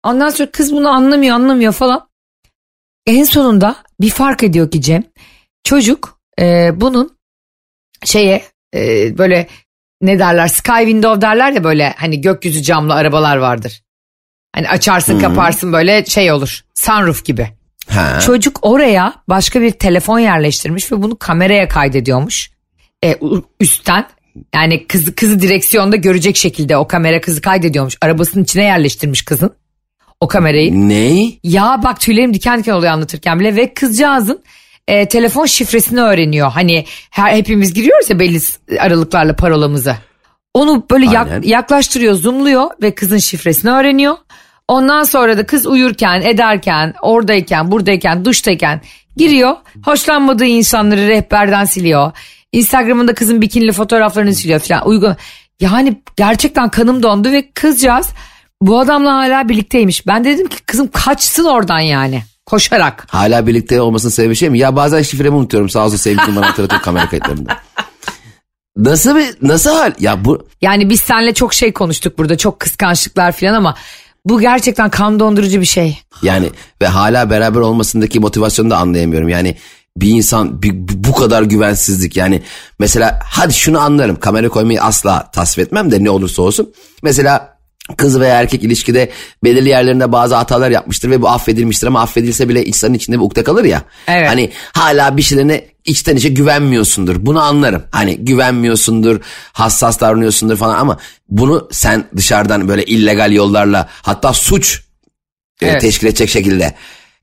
Ondan 0.05 0.29
sonra 0.29 0.51
kız 0.51 0.73
bunu 0.73 0.89
anlamıyor 0.89 1.35
anlamıyor 1.35 1.73
falan. 1.73 2.09
En 3.07 3.25
sonunda 3.25 3.77
bir 4.01 4.11
fark 4.11 4.43
ediyor 4.43 4.71
ki 4.71 4.81
Cem. 4.81 5.05
Çocuk 5.65 6.21
e, 6.41 6.71
bunun 6.81 7.19
şeye 8.05 8.43
e, 8.75 9.19
böyle 9.19 9.49
ne 10.03 10.19
derler 10.19 10.49
sky 10.49 10.79
window 10.79 11.21
derler 11.21 11.53
ya 11.53 11.65
böyle 11.65 11.95
hani 11.97 12.21
gökyüzü 12.21 12.63
camlı 12.63 12.95
arabalar 12.95 13.37
vardır. 13.37 13.83
Hani 14.55 14.69
açarsın 14.69 15.21
kaparsın 15.21 15.73
böyle 15.73 16.05
şey 16.05 16.33
olur 16.33 16.65
sunroof 16.75 17.25
gibi. 17.25 17.58
Ha. 17.89 18.21
Çocuk 18.21 18.59
oraya 18.63 19.15
başka 19.29 19.61
bir 19.61 19.71
telefon 19.71 20.19
yerleştirmiş 20.19 20.93
ve 20.93 21.03
bunu 21.03 21.19
kameraya 21.19 21.69
kaydediyormuş. 21.69 22.51
E, 23.05 23.17
üstten 23.61 24.07
yani 24.55 24.87
kızı, 24.87 25.15
kızı 25.15 25.41
direksiyonda 25.41 25.97
görecek 25.97 26.37
şekilde 26.37 26.77
o 26.77 26.89
kamera 26.89 27.21
kızı 27.21 27.41
kaydediyormuş. 27.41 27.97
Arabasının 28.01 28.45
içine 28.45 28.65
yerleştirmiş 28.65 29.23
kızın 29.23 29.55
o 30.21 30.29
kamerayı. 30.29 30.89
Ne? 30.89 31.33
Ya 31.43 31.81
bak 31.85 32.01
tüylerim 32.01 32.35
diken 32.35 32.59
diken 32.59 32.73
oluyor 32.73 32.93
anlatırken 32.93 33.41
bile 33.41 33.57
ve 33.57 33.75
kızcağızın 33.75 34.43
e, 34.89 35.09
telefon 35.09 35.47
şifresini 35.47 36.01
öğreniyor. 36.01 36.51
Hani 36.51 36.85
her, 37.11 37.33
hepimiz 37.33 37.75
giriyoruz 37.75 38.11
ya 38.11 38.19
belli 38.19 38.41
aralıklarla 38.81 39.37
parolamızı. 39.37 39.97
Onu 40.55 40.87
böyle 40.91 41.07
yak- 41.07 41.47
yaklaştırıyor, 41.47 42.15
zoomluyor 42.15 42.71
ve 42.83 42.95
kızın 42.95 43.19
şifresini 43.19 43.71
öğreniyor. 43.71 44.17
Ondan 44.69 45.03
sonra 45.03 45.39
da 45.39 45.47
kız 45.47 45.67
uyurken, 45.67 46.21
ederken, 46.21 46.95
oradayken, 47.03 47.71
buradayken, 47.71 48.25
duştayken 48.25 48.81
giriyor. 49.17 49.57
Hoşlanmadığı 49.85 50.45
insanları 50.45 51.09
rehberden 51.09 51.65
siliyor. 51.65 52.13
Instagram'ında 52.53 53.15
kızın 53.15 53.41
bikinili 53.41 53.73
fotoğraflarını 53.73 54.35
siliyor 54.35 54.61
falan. 54.61 54.89
Uygun. 54.89 55.17
Yani 55.61 56.03
gerçekten 56.17 56.69
kanım 56.69 57.03
dondu 57.03 57.33
ve 57.33 57.51
kızcağız 57.51 58.09
bu 58.63 58.79
adamla 58.81 59.15
hala 59.15 59.49
birlikteymiş. 59.49 60.07
Ben 60.07 60.25
de 60.25 60.35
dedim 60.35 60.49
ki 60.49 60.63
kızım 60.67 60.89
kaçsın 60.93 61.45
oradan 61.45 61.81
yani. 61.81 62.23
Koşarak. 62.47 63.07
Hala 63.11 63.47
birlikte 63.47 63.81
olmasının 63.81 64.13
sebebi 64.13 64.37
şey 64.37 64.51
mi? 64.51 64.59
Ya 64.59 64.77
bazen 64.77 65.03
şifremi 65.03 65.37
unutuyorum 65.37 65.69
sağ 65.69 65.85
olsun 65.85 65.97
sevgilim 65.97 66.37
bana 66.37 66.47
hatırlatıyor 66.51 66.83
kamera 66.83 67.09
kayıtlarında. 67.09 67.57
Nasıl 68.77 69.17
bir 69.17 69.29
nasıl 69.43 69.71
hal? 69.71 69.93
Ya 70.01 70.25
bu 70.25 70.47
Yani 70.61 70.91
biz 70.91 71.01
seninle 71.01 71.35
çok 71.35 71.55
şey 71.55 71.73
konuştuk 71.73 72.19
burada. 72.19 72.37
Çok 72.39 72.61
kıskançlıklar 72.61 73.33
falan 73.33 73.55
ama 73.55 73.75
bu 74.25 74.41
gerçekten 74.41 74.91
kan 74.91 75.21
dondurucu 75.21 75.61
bir 75.61 75.67
şey. 75.67 75.99
yani 76.23 76.51
ve 76.83 76.87
hala 76.87 77.31
beraber 77.31 77.61
olmasındaki 77.61 78.21
motivasyonu 78.21 78.71
da 78.71 78.77
anlayamıyorum. 78.77 79.29
Yani 79.29 79.57
bir 79.97 80.09
insan 80.11 80.63
bir- 80.63 80.73
bu 81.05 81.13
kadar 81.13 81.43
güvensizlik 81.43 82.17
yani 82.17 82.43
mesela 82.79 83.21
hadi 83.25 83.55
şunu 83.55 83.81
anlarım 83.81 84.17
kamera 84.21 84.49
koymayı 84.49 84.83
asla 84.83 85.31
tasvip 85.31 85.67
etmem 85.67 85.91
de 85.91 86.05
ne 86.05 86.11
olursa 86.11 86.43
olsun. 86.43 86.75
Mesela 87.03 87.59
kız 87.97 88.21
veya 88.21 88.41
erkek 88.41 88.63
ilişkide 88.65 89.11
belirli 89.45 89.69
yerlerinde 89.69 90.13
bazı 90.13 90.35
hatalar 90.35 90.71
yapmıştır 90.71 91.11
ve 91.11 91.23
bu 91.23 91.29
affedilmiştir 91.29 91.87
ama 91.87 92.01
affedilse 92.03 92.49
bile 92.49 92.65
insanın 92.65 92.95
içinde 92.95 93.17
bir 93.17 93.23
ukde 93.23 93.43
kalır 93.45 93.65
ya. 93.65 93.83
Evet. 94.09 94.29
Hani 94.29 94.51
hala 94.73 95.17
bir 95.17 95.23
şeylerine 95.23 95.65
içten 95.89 96.17
içe 96.17 96.29
güvenmiyorsundur. 96.29 97.27
Bunu 97.27 97.41
anlarım. 97.41 97.83
Hani 97.91 98.17
güvenmiyorsundur, 98.19 99.21
hassas 99.53 100.01
davranıyorsundur 100.01 100.57
falan 100.57 100.79
ama 100.79 100.99
bunu 101.29 101.69
sen 101.73 102.05
dışarıdan 102.17 102.69
böyle 102.69 102.85
illegal 102.85 103.33
yollarla 103.33 103.89
hatta 104.03 104.33
suç 104.33 104.83
e, 105.63 105.67
Evet. 105.67 105.81
teşkil 105.81 106.07
edecek 106.07 106.29
şekilde. 106.31 106.75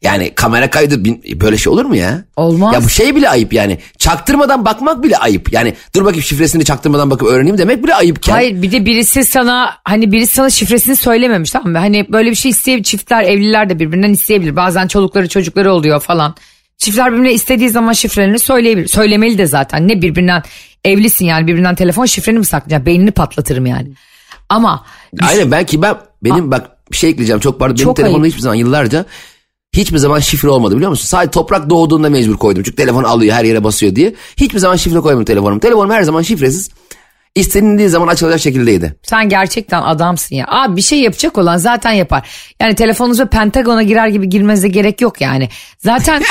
Yani 0.01 0.35
kamera 0.35 0.69
kaydı 0.69 1.03
böyle 1.41 1.57
şey 1.57 1.73
olur 1.73 1.85
mu 1.85 1.95
ya? 1.95 2.23
Olmaz. 2.35 2.73
Ya 2.73 2.83
bu 2.83 2.89
şey 2.89 3.15
bile 3.15 3.29
ayıp 3.29 3.53
yani. 3.53 3.79
Çaktırmadan 3.97 4.65
bakmak 4.65 5.03
bile 5.03 5.17
ayıp. 5.17 5.53
Yani 5.53 5.73
dur 5.95 6.05
bakayım 6.05 6.23
şifresini 6.23 6.65
çaktırmadan 6.65 7.11
bakıp 7.11 7.27
öğreneyim 7.27 7.57
demek 7.57 7.83
bile 7.83 7.95
ayıpken. 7.95 8.33
Hayır 8.33 8.61
bir 8.61 8.71
de 8.71 8.85
birisi 8.85 9.23
sana 9.25 9.69
hani 9.83 10.11
birisi 10.11 10.33
sana 10.33 10.49
şifresini 10.49 10.95
söylememiş 10.95 11.51
tamam 11.51 11.71
mı? 11.71 11.77
Hani 11.77 12.05
böyle 12.11 12.29
bir 12.29 12.35
şey 12.35 12.51
isteyebilir 12.51 12.83
çiftler 12.83 13.23
evliler 13.23 13.69
de 13.69 13.79
birbirinden 13.79 14.13
isteyebilir. 14.13 14.55
Bazen 14.55 14.87
çolukları 14.87 15.29
çocukları 15.29 15.73
oluyor 15.73 15.99
falan. 15.99 16.35
Çiftler 16.77 17.11
birbirine 17.11 17.33
istediği 17.33 17.69
zaman 17.69 17.93
şifrelerini 17.93 18.39
söyleyebilir. 18.39 18.87
Söylemeli 18.87 19.37
de 19.37 19.45
zaten. 19.45 19.87
Ne 19.87 20.01
birbirinden 20.01 20.43
evlisin 20.83 21.25
yani 21.25 21.47
birbirinden 21.47 21.75
telefon 21.75 22.05
şifreni 22.05 22.39
mi 22.39 22.45
saklayacaksın? 22.45 22.85
Beynini 22.85 23.11
patlatırım 23.11 23.65
yani. 23.65 23.91
Ama 24.49 24.85
Aynen 25.21 25.51
belki 25.51 25.81
ben 25.81 25.95
benim 26.23 26.51
bak 26.51 26.71
bir 26.91 26.97
şey 26.97 27.09
ekleyeceğim 27.09 27.39
çok 27.39 27.59
pardon. 27.59 27.75
Benim 27.75 27.83
Çok 27.83 27.95
telefonumda 27.95 28.23
ayıp. 28.23 28.33
hiçbir 28.33 28.41
zaman 28.41 28.55
yıllarca 28.55 29.05
hiçbir 29.73 29.97
zaman 29.97 30.19
şifre 30.19 30.49
olmadı 30.49 30.75
biliyor 30.75 30.89
musun? 30.89 31.05
Sadece 31.07 31.31
toprak 31.31 31.69
doğduğunda 31.69 32.09
mecbur 32.09 32.37
koydum. 32.37 32.63
Çünkü 32.63 32.75
telefon 32.75 33.03
alıyor 33.03 33.35
her 33.35 33.43
yere 33.43 33.63
basıyor 33.63 33.95
diye. 33.95 34.15
Hiçbir 34.37 34.59
zaman 34.59 34.75
şifre 34.75 34.99
koymadım 34.99 35.25
telefonum. 35.25 35.59
Telefonum 35.59 35.91
her 35.91 36.03
zaman 36.03 36.21
şifresiz. 36.21 36.69
İstenildiği 37.35 37.89
zaman 37.89 38.07
açılacak 38.07 38.39
şekildeydi. 38.39 38.95
sen 39.03 39.29
gerçekten 39.29 39.81
adamsın 39.81 40.35
ya. 40.35 40.45
Abi 40.47 40.75
bir 40.75 40.81
şey 40.81 40.99
yapacak 41.01 41.37
olan 41.37 41.57
zaten 41.57 41.91
yapar. 41.91 42.29
Yani 42.61 42.75
telefonunuza 42.75 43.25
Pentagon'a 43.29 43.83
girer 43.83 44.07
gibi 44.07 44.29
girmenize 44.29 44.67
gerek 44.67 45.01
yok 45.01 45.21
yani. 45.21 45.49
Zaten 45.77 46.23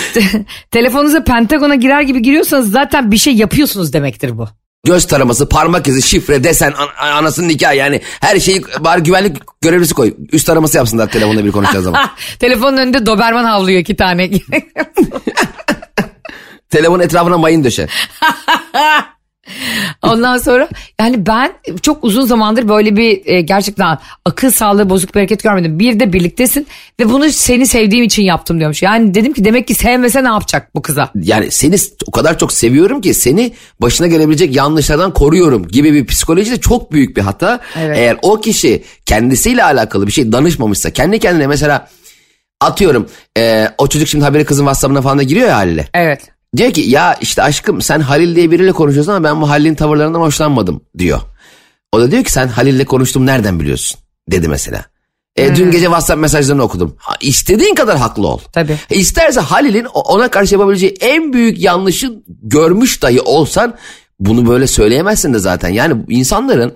telefonunuza 0.70 1.24
Pentagon'a 1.24 1.74
girer 1.74 2.02
gibi 2.02 2.22
giriyorsanız 2.22 2.70
zaten 2.70 3.12
bir 3.12 3.16
şey 3.16 3.34
yapıyorsunuz 3.34 3.92
demektir 3.92 4.38
bu. 4.38 4.48
Göz 4.86 5.06
taraması, 5.06 5.48
parmak 5.48 5.88
izi, 5.88 6.02
şifre, 6.02 6.44
desen, 6.44 6.72
an- 6.78 7.08
anasının 7.12 7.48
nikahı 7.48 7.76
yani 7.76 8.00
her 8.20 8.40
şeyi 8.40 8.62
bari 8.80 9.02
güvenlik 9.02 9.36
görevlisi 9.60 9.94
koy. 9.94 10.14
Üst 10.32 10.46
taraması 10.46 10.76
yapsınlar 10.76 11.10
telefonla 11.10 11.44
bir 11.44 11.52
konuşacağı 11.52 11.82
zaman. 11.82 12.10
Telefonun 12.38 12.76
önünde 12.76 13.06
Doberman 13.06 13.44
havlıyor 13.44 13.80
iki 13.80 13.96
tane. 13.96 14.30
Telefon 16.70 17.00
etrafına 17.00 17.38
mayın 17.38 17.64
döşe. 17.64 17.88
Ondan 20.12 20.38
sonra 20.38 20.68
yani 21.00 21.26
ben 21.26 21.52
çok 21.82 22.04
uzun 22.04 22.26
zamandır 22.26 22.68
böyle 22.68 22.96
bir 22.96 23.22
e, 23.24 23.40
gerçekten 23.40 23.98
akıl 24.24 24.50
sağlığı 24.50 24.90
bozuk 24.90 25.14
bir 25.14 25.20
hareket 25.20 25.42
görmedim. 25.42 25.78
Bir 25.78 26.00
de 26.00 26.12
birliktesin 26.12 26.66
ve 27.00 27.08
bunu 27.08 27.30
seni 27.30 27.66
sevdiğim 27.66 28.04
için 28.04 28.22
yaptım 28.22 28.58
diyormuş. 28.58 28.82
Yani 28.82 29.14
dedim 29.14 29.32
ki 29.32 29.44
demek 29.44 29.66
ki 29.68 29.74
sevmese 29.74 30.24
ne 30.24 30.28
yapacak 30.28 30.74
bu 30.74 30.82
kıza? 30.82 31.10
Yani 31.14 31.50
seni 31.50 31.76
o 32.06 32.10
kadar 32.10 32.38
çok 32.38 32.52
seviyorum 32.52 33.00
ki 33.00 33.14
seni 33.14 33.52
başına 33.80 34.06
gelebilecek 34.06 34.56
yanlışlardan 34.56 35.12
koruyorum 35.12 35.68
gibi 35.68 35.92
bir 35.92 36.06
psikoloji 36.06 36.50
de 36.50 36.60
çok 36.60 36.92
büyük 36.92 37.16
bir 37.16 37.22
hata. 37.22 37.60
Evet. 37.80 37.98
Eğer 37.98 38.16
o 38.22 38.40
kişi 38.40 38.82
kendisiyle 39.06 39.64
alakalı 39.64 40.06
bir 40.06 40.12
şey 40.12 40.32
danışmamışsa 40.32 40.90
kendi 40.90 41.18
kendine 41.18 41.46
mesela 41.46 41.88
atıyorum 42.60 43.08
e, 43.38 43.68
o 43.78 43.86
çocuk 43.86 44.08
şimdi 44.08 44.24
haberi 44.24 44.44
kızın 44.44 44.62
WhatsApp'ına 44.62 45.02
falan 45.02 45.18
da 45.18 45.22
giriyor 45.22 45.48
ya 45.48 45.56
Halil'e. 45.56 45.86
Evet. 45.94 46.31
Diyor 46.56 46.72
ki 46.72 46.80
ya 46.80 47.14
işte 47.20 47.42
aşkım 47.42 47.80
sen 47.82 48.00
Halil 48.00 48.36
diye 48.36 48.50
biriyle 48.50 48.72
konuşuyorsun 48.72 49.12
ama 49.12 49.24
ben 49.24 49.40
bu 49.40 49.48
Halil'in 49.50 49.74
tavırlarından 49.74 50.20
hoşlanmadım 50.20 50.80
diyor. 50.98 51.20
O 51.92 52.00
da 52.00 52.10
diyor 52.10 52.24
ki 52.24 52.32
sen 52.32 52.48
Halil'le 52.48 52.84
konuştum 52.84 53.26
nereden 53.26 53.60
biliyorsun 53.60 54.00
dedi 54.30 54.48
mesela. 54.48 54.84
E, 55.36 55.56
Dün 55.56 55.70
gece 55.70 55.84
WhatsApp 55.84 56.20
mesajlarını 56.20 56.62
okudum. 56.62 56.96
Ha, 56.98 57.14
istediğin 57.20 57.74
kadar 57.74 57.98
haklı 57.98 58.26
ol. 58.26 58.40
Tabii. 58.52 58.76
E, 58.90 58.96
İsterse 58.96 59.40
Halil'in 59.40 59.84
ona 59.84 60.28
karşı 60.28 60.54
yapabileceği 60.54 60.94
en 61.00 61.32
büyük 61.32 61.60
yanlışı 61.60 62.12
görmüş 62.42 63.02
dahi 63.02 63.20
olsan 63.20 63.76
bunu 64.20 64.46
böyle 64.48 64.66
söyleyemezsin 64.66 65.34
de 65.34 65.38
zaten. 65.38 65.68
Yani 65.68 66.02
insanların 66.08 66.74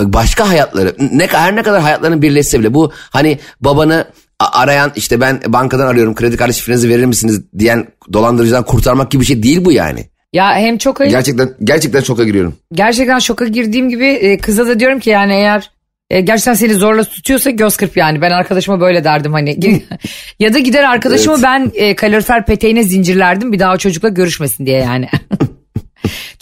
başka 0.00 0.48
hayatları 0.48 0.96
ne 0.98 1.26
her 1.26 1.56
ne 1.56 1.62
kadar 1.62 1.82
hayatlarını 1.82 2.22
birleşse 2.22 2.60
bile 2.60 2.74
bu 2.74 2.92
hani 3.10 3.38
babanı 3.60 4.04
arayan 4.40 4.92
işte 4.96 5.20
ben 5.20 5.40
bankadan 5.46 5.86
arıyorum 5.86 6.14
kredi 6.14 6.36
kartı 6.36 6.54
şifrenizi 6.54 6.88
verir 6.88 7.04
misiniz 7.04 7.40
diyen 7.58 7.86
dolandırıcıdan 8.12 8.64
kurtarmak 8.64 9.10
gibi 9.10 9.20
bir 9.20 9.26
şey 9.26 9.42
değil 9.42 9.64
bu 9.64 9.72
yani. 9.72 10.06
Ya 10.32 10.54
hem 10.54 10.78
çok 10.78 11.00
ayıp 11.00 11.12
Gerçekten 11.12 11.50
gerçekten 11.64 12.00
şoka 12.00 12.24
giriyorum. 12.24 12.54
gerçekten 12.72 13.18
şoka 13.18 13.46
girdiğim 13.46 13.88
gibi 13.88 14.06
e, 14.06 14.38
kıza 14.38 14.66
da 14.66 14.80
diyorum 14.80 15.00
ki 15.00 15.10
yani 15.10 15.32
eğer 15.32 15.70
e, 16.10 16.20
gerçekten 16.20 16.54
seni 16.54 16.74
zorla 16.74 17.04
tutuyorsa 17.04 17.50
göz 17.50 17.76
kırp 17.76 17.96
yani. 17.96 18.20
Ben 18.20 18.30
arkadaşıma 18.30 18.80
böyle 18.80 19.04
derdim 19.04 19.32
hani. 19.32 19.58
ya 20.40 20.54
da 20.54 20.58
gider 20.58 20.84
arkadaşımı 20.84 21.34
Evet. 21.34 21.44
ben 21.44 21.70
e, 21.74 21.94
kalorifer 21.94 22.46
peteğine 22.46 22.82
zincirlerdim 22.82 23.52
bir 23.52 23.58
daha 23.58 23.74
o 23.74 23.78
çocukla 23.78 24.08
görüşmesin 24.08 24.66
diye 24.66 24.78
yani. 24.78 25.08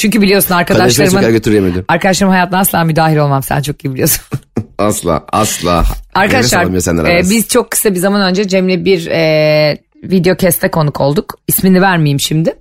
Çünkü 0.04 0.22
biliyorsun 0.22 0.54
arkadaşlarımın 0.54 1.32
götüremedim. 1.32 1.84
arkadaşlarım 1.88 2.32
hayatına 2.32 2.58
asla 2.58 2.84
müdahil 2.84 3.16
olmam 3.16 3.42
sen 3.42 3.62
çok 3.62 3.84
iyi 3.84 3.92
biliyorsun. 3.92 4.24
Asla 4.78 5.24
asla. 5.32 5.84
Arkadaşlar 6.14 6.64
e, 7.08 7.30
biz 7.30 7.48
çok 7.48 7.70
kısa 7.70 7.94
bir 7.94 7.98
zaman 7.98 8.22
önce 8.22 8.48
Cem'le 8.48 8.84
bir 8.84 9.06
e, 9.06 9.78
video 10.02 10.36
keste 10.36 10.70
konuk 10.70 11.00
olduk. 11.00 11.38
İsmini 11.48 11.82
vermeyeyim 11.82 12.20
şimdi. 12.20 12.56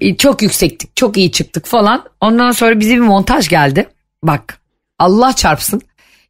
E, 0.00 0.16
çok 0.16 0.42
yüksektik, 0.42 0.96
çok 0.96 1.16
iyi 1.16 1.32
çıktık 1.32 1.66
falan. 1.66 2.04
Ondan 2.20 2.52
sonra 2.52 2.80
bize 2.80 2.94
bir 2.94 3.00
montaj 3.00 3.48
geldi. 3.48 3.86
Bak 4.22 4.58
Allah 4.98 5.32
çarpsın. 5.32 5.82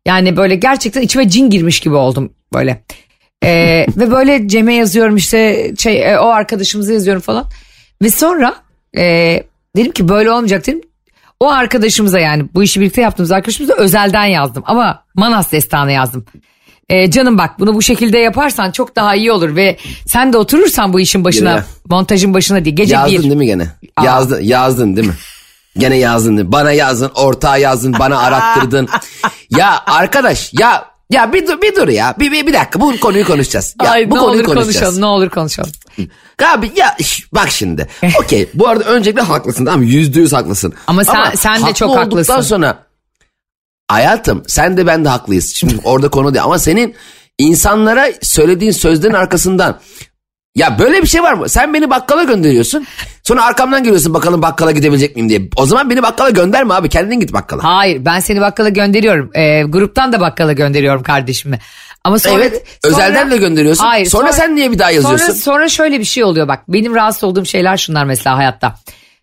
Yani 0.06 0.36
böyle 0.36 0.54
gerçekten 0.56 1.02
içime 1.02 1.28
cin 1.28 1.50
girmiş 1.50 1.80
gibi 1.80 1.94
oldum 1.94 2.32
böyle. 2.54 2.82
E, 3.44 3.50
ve 3.96 4.10
böyle 4.10 4.48
Cem'e 4.48 4.74
yazıyorum 4.74 5.16
işte 5.16 5.72
şey 5.78 6.12
e, 6.12 6.18
o 6.18 6.26
arkadaşımıza 6.26 6.92
yazıyorum 6.92 7.22
falan. 7.22 7.46
Ve 8.02 8.10
sonra 8.10 8.56
e, 8.96 9.42
dedim 9.76 9.92
ki 9.92 10.08
böyle 10.08 10.30
olmayacak 10.30 10.66
dedim. 10.66 10.80
O 11.40 11.50
arkadaşımıza 11.50 12.18
yani 12.18 12.44
bu 12.54 12.62
işi 12.62 12.80
birlikte 12.80 13.00
yaptığımız 13.00 13.32
arkadaşımıza 13.32 13.74
özelden 13.74 14.24
yazdım. 14.24 14.62
Ama 14.66 15.02
Manas 15.14 15.52
destanı 15.52 15.92
yazdım. 15.92 16.24
Ee, 16.88 17.10
canım 17.10 17.38
bak 17.38 17.58
bunu 17.58 17.74
bu 17.74 17.82
şekilde 17.82 18.18
yaparsan 18.18 18.70
çok 18.70 18.96
daha 18.96 19.14
iyi 19.14 19.32
olur 19.32 19.56
ve 19.56 19.76
sen 20.06 20.32
de 20.32 20.36
oturursan 20.38 20.92
bu 20.92 21.00
işin 21.00 21.24
başına 21.24 21.52
Gene. 21.52 21.64
montajın 21.90 22.34
başına 22.34 22.64
değil 22.64 22.76
gece 22.76 22.94
Yazdın 22.94 23.12
bir. 23.18 23.22
değil 23.22 23.34
mi 23.36 23.46
gene? 23.46 23.66
Aa. 23.96 24.04
Yazdın, 24.04 24.40
yazdın 24.42 24.96
değil 24.96 25.06
mi? 25.08 25.14
Gene 25.78 25.96
yazdın 25.96 26.36
değil 26.36 26.46
mi? 26.46 26.52
Bana 26.52 26.72
yazdın, 26.72 27.10
ortağa 27.14 27.56
yazdın, 27.56 27.94
bana 27.98 28.18
arattırdın. 28.18 28.88
ya 29.50 29.80
arkadaş 29.86 30.50
ya 30.60 30.84
ya 31.10 31.32
bir 31.32 31.46
dur 31.46 31.62
bir 31.62 31.76
dur 31.76 31.88
ya. 31.88 32.14
Bir, 32.18 32.32
bir, 32.32 32.46
bir 32.46 32.52
dakika 32.52 32.80
bu 32.80 33.00
konuyu 33.00 33.26
konuşacağız. 33.26 33.76
Ya, 33.84 33.90
Ay 33.90 34.10
bu 34.10 34.14
ne 34.14 34.18
konuyu 34.18 34.34
olur 34.40 34.44
konuşacağız. 34.44 34.74
konuşalım 34.76 35.00
ne 35.00 35.06
olur 35.06 35.28
konuşalım. 35.30 35.70
Abi 36.54 36.72
ya 36.76 36.96
şş, 37.02 37.32
bak 37.32 37.50
şimdi. 37.50 37.88
Okey 38.24 38.48
bu 38.54 38.68
arada 38.68 38.84
öncelikle 38.84 39.22
haklısın 39.22 39.64
tamam? 39.64 39.82
Yüzde 39.82 40.20
yüz 40.20 40.32
haklısın. 40.32 40.74
Ama 40.86 41.04
sen- 41.04 41.34
sen 41.34 41.66
de 41.66 41.74
çok 41.74 41.88
olduktan 41.90 42.04
haklısın. 42.04 42.40
sonra 42.40 42.86
hayatım 43.88 44.42
sen 44.46 44.76
de 44.76 44.86
ben 44.86 45.04
de 45.04 45.08
haklıyız. 45.08 45.54
Şimdi 45.54 45.74
orada 45.84 46.08
konu 46.08 46.34
değil 46.34 46.44
ama 46.44 46.58
senin 46.58 46.94
insanlara 47.38 48.08
söylediğin 48.22 48.72
sözlerin 48.72 49.14
arkasından 49.14 49.80
ya 50.56 50.78
böyle 50.78 51.02
bir 51.02 51.08
şey 51.08 51.22
var 51.22 51.32
mı? 51.34 51.48
Sen 51.48 51.74
beni 51.74 51.90
bakkala 51.90 52.22
gönderiyorsun. 52.22 52.86
Sonra 53.28 53.44
arkamdan 53.44 53.82
geliyorsun 53.82 54.14
bakalım 54.14 54.42
bakkala 54.42 54.70
gidebilecek 54.72 55.16
miyim 55.16 55.28
diye. 55.28 55.40
O 55.56 55.66
zaman 55.66 55.90
beni 55.90 56.02
bakkala 56.02 56.30
gönderme 56.30 56.74
abi. 56.74 56.88
Kendin 56.88 57.20
git 57.20 57.32
bakkala. 57.32 57.64
Hayır 57.64 58.04
ben 58.04 58.20
seni 58.20 58.40
bakkala 58.40 58.68
gönderiyorum. 58.68 59.30
Ee, 59.34 59.62
gruptan 59.62 60.12
da 60.12 60.20
bakkala 60.20 60.52
gönderiyorum 60.52 61.02
kardeşimi. 61.02 61.58
Ama 62.04 62.18
sonra, 62.18 62.44
evet. 62.44 62.62
sonra- 62.82 62.92
özelden 62.92 63.30
de 63.30 63.36
gönderiyorsun. 63.36 63.84
Hayır, 63.84 64.06
sonra, 64.06 64.32
sen 64.32 64.56
niye 64.56 64.72
bir 64.72 64.78
daha 64.78 64.90
yazıyorsun? 64.90 65.26
Sonra, 65.26 65.36
sonra 65.36 65.68
şöyle 65.68 66.00
bir 66.00 66.04
şey 66.04 66.24
oluyor 66.24 66.48
bak. 66.48 66.64
Benim 66.68 66.94
rahatsız 66.94 67.24
olduğum 67.24 67.44
şeyler 67.44 67.76
şunlar 67.76 68.04
mesela 68.04 68.36
hayatta. 68.36 68.74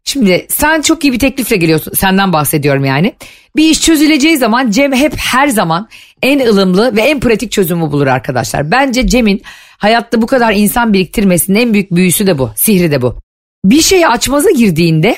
Şimdi 0.04 0.48
sen 0.50 0.82
çok 0.82 1.04
iyi 1.04 1.14
bir 1.14 1.20
teklifle 1.20 1.56
geliyorsun. 1.56 1.94
Senden 1.94 2.34
bahsediyorum 2.34 2.86
yani. 2.86 3.16
Bir 3.56 3.70
iş 3.70 3.82
çözüleceği 3.82 4.38
zaman 4.38 4.72
Cem 4.72 4.94
hep 4.94 5.14
her 5.18 5.48
zaman 5.48 5.88
en 6.22 6.40
ılımlı 6.40 6.96
ve 6.96 7.02
en 7.02 7.20
pratik 7.20 7.52
çözümü 7.52 7.92
bulur 7.92 8.08
arkadaşlar. 8.08 8.72
Bence 8.72 9.08
Cem'in 9.08 9.42
hayatta 9.78 10.22
bu 10.22 10.28
kadar 10.28 10.54
insan 10.54 10.94
biriktirmesinin 10.94 11.60
en 11.60 11.74
büyük 11.74 11.92
büyüsü 11.92 12.28
de 12.28 12.38
bu. 12.38 12.52
Sihri 12.56 12.92
de 12.92 13.02
bu. 13.02 13.25
Bir 13.66 13.82
şeyi 13.82 14.08
açmaza 14.08 14.52
girdiğinde 14.52 15.18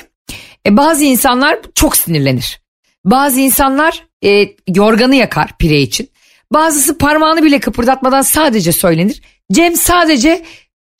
e, 0.66 0.76
bazı 0.76 1.04
insanlar 1.04 1.58
çok 1.74 1.96
sinirlenir. 1.96 2.60
Bazı 3.04 3.40
insanlar 3.40 4.06
e, 4.24 4.48
yorganı 4.68 5.14
yakar 5.14 5.50
pire 5.58 5.80
için. 5.80 6.10
Bazısı 6.52 6.98
parmağını 6.98 7.42
bile 7.42 7.60
kıpırdatmadan 7.60 8.22
sadece 8.22 8.72
söylenir. 8.72 9.22
Cem 9.52 9.76
sadece 9.76 10.44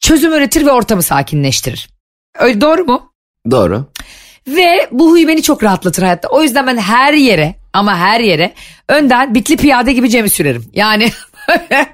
çözüm 0.00 0.32
üretir 0.32 0.66
ve 0.66 0.72
ortamı 0.72 1.02
sakinleştirir. 1.02 1.88
Öyle 2.38 2.60
doğru 2.60 2.84
mu? 2.84 3.12
Doğru. 3.50 3.86
Ve 4.46 4.88
bu 4.92 5.10
huy 5.10 5.26
beni 5.26 5.42
çok 5.42 5.62
rahatlatır 5.62 6.02
hayatta. 6.02 6.28
O 6.28 6.42
yüzden 6.42 6.66
ben 6.66 6.76
her 6.76 7.12
yere 7.12 7.54
ama 7.72 7.96
her 7.98 8.20
yere 8.20 8.52
önden 8.88 9.34
bitli 9.34 9.56
piyade 9.56 9.92
gibi 9.92 10.10
Cem'i 10.10 10.30
sürerim. 10.30 10.64
Yani 10.72 11.10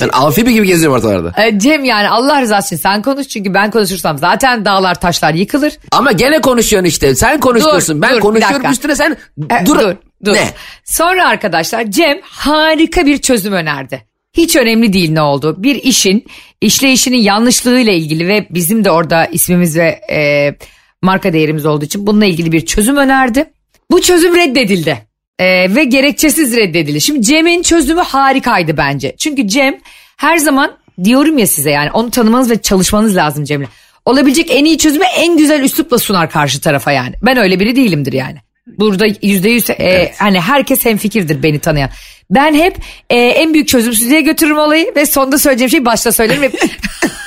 Ben 0.00 0.08
amfibi 0.12 0.52
gibi 0.52 0.66
geziyorum 0.66 0.96
ortalarda. 0.98 1.42
e, 1.46 1.58
Cem 1.58 1.84
yani 1.84 2.08
Allah 2.08 2.42
rızası 2.42 2.74
için 2.74 2.82
sen 2.82 3.02
konuş 3.02 3.28
çünkü 3.28 3.54
ben 3.54 3.70
konuşursam 3.70 4.18
zaten 4.18 4.64
dağlar 4.64 5.00
taşlar 5.00 5.34
yıkılır. 5.34 5.72
Ama 5.92 6.12
gene 6.12 6.40
konuşuyorsun 6.40 6.88
işte. 6.88 7.14
Sen 7.14 7.40
konuşuyorsun. 7.40 7.96
Dur, 7.96 8.02
ben 8.02 8.14
dur, 8.16 8.20
konuşuyorum 8.20 8.70
üstüne 8.70 8.96
sen 8.96 9.16
E, 9.50 9.66
dur. 9.66 9.78
dur, 9.78 9.96
dur. 10.24 10.32
Ne? 10.34 10.48
Sonra 10.84 11.28
arkadaşlar 11.28 11.84
Cem 11.90 12.18
harika 12.22 13.06
bir 13.06 13.18
çözüm 13.18 13.52
önerdi. 13.52 14.04
Hiç 14.36 14.56
önemli 14.56 14.92
değil 14.92 15.10
ne 15.12 15.22
oldu. 15.22 15.54
Bir 15.58 15.74
işin 15.74 16.26
işleyişinin 16.60 17.16
yanlışlığıyla 17.18 17.92
ilgili 17.92 18.28
ve 18.28 18.46
bizim 18.50 18.84
de 18.84 18.90
orada 18.90 19.26
ismimiz 19.26 19.76
ve 19.76 20.00
e, 20.12 20.54
marka 21.02 21.32
değerimiz 21.32 21.66
olduğu 21.66 21.84
için 21.84 22.06
bununla 22.06 22.24
ilgili 22.24 22.52
bir 22.52 22.66
çözüm 22.66 22.96
önerdi. 22.96 23.50
Bu 23.90 24.00
çözüm 24.02 24.36
reddedildi. 24.36 25.09
E, 25.40 25.74
ve 25.74 25.84
gerekçesiz 25.84 26.56
reddedildi. 26.56 27.00
Şimdi 27.00 27.22
Cem'in 27.22 27.62
çözümü 27.62 28.00
harikaydı 28.00 28.76
bence. 28.76 29.14
Çünkü 29.18 29.48
Cem 29.48 29.74
her 30.16 30.38
zaman 30.38 30.72
diyorum 31.04 31.38
ya 31.38 31.46
size 31.46 31.70
yani 31.70 31.90
onu 31.90 32.10
tanımanız 32.10 32.50
ve 32.50 32.62
çalışmanız 32.62 33.16
lazım 33.16 33.44
Cem'le. 33.44 33.66
Olabilecek 34.04 34.50
en 34.50 34.64
iyi 34.64 34.78
çözümü 34.78 35.04
en 35.04 35.36
güzel 35.36 35.60
üslupla 35.60 35.98
sunar 35.98 36.30
karşı 36.30 36.60
tarafa 36.60 36.92
yani. 36.92 37.14
Ben 37.22 37.36
öyle 37.36 37.60
biri 37.60 37.76
değilimdir 37.76 38.12
yani. 38.12 38.38
Burada 38.66 39.06
yüzde 39.22 39.50
yüz 39.50 39.70
e, 39.70 40.12
hani 40.18 40.40
herkes 40.40 40.84
hemfikirdir 40.84 41.42
beni 41.42 41.58
tanıyan. 41.58 41.90
Ben 42.30 42.54
hep 42.54 42.76
e, 43.10 43.16
en 43.16 43.54
büyük 43.54 43.68
çözümsüzlüğe 43.68 44.20
götürürüm 44.20 44.58
olayı 44.58 44.92
ve 44.96 45.06
sonda 45.06 45.38
söyleyeceğim 45.38 45.70
şeyi 45.70 45.84
başta 45.84 46.12
söylerim. 46.12 46.42
Hep, 46.42 46.54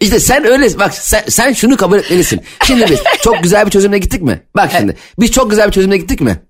İşte 0.00 0.20
sen 0.20 0.44
öyle 0.44 0.78
bak 0.78 0.94
sen, 0.94 1.24
sen 1.28 1.52
şunu 1.52 1.76
kabul 1.76 1.98
etmelisin. 1.98 2.40
Şimdi 2.66 2.86
biz 2.90 3.00
çok 3.22 3.42
güzel 3.42 3.66
bir 3.66 3.70
çözümle 3.70 3.98
gittik 3.98 4.22
mi? 4.22 4.42
Bak 4.56 4.72
şimdi 4.78 4.96
biz 5.20 5.30
çok 5.32 5.50
güzel 5.50 5.66
bir 5.66 5.72
çözümle 5.72 5.96
gittik 5.96 6.20
mi? 6.20 6.42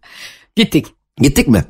Gittik. 0.57 0.87
Gittik 1.21 1.49
mi? 1.49 1.65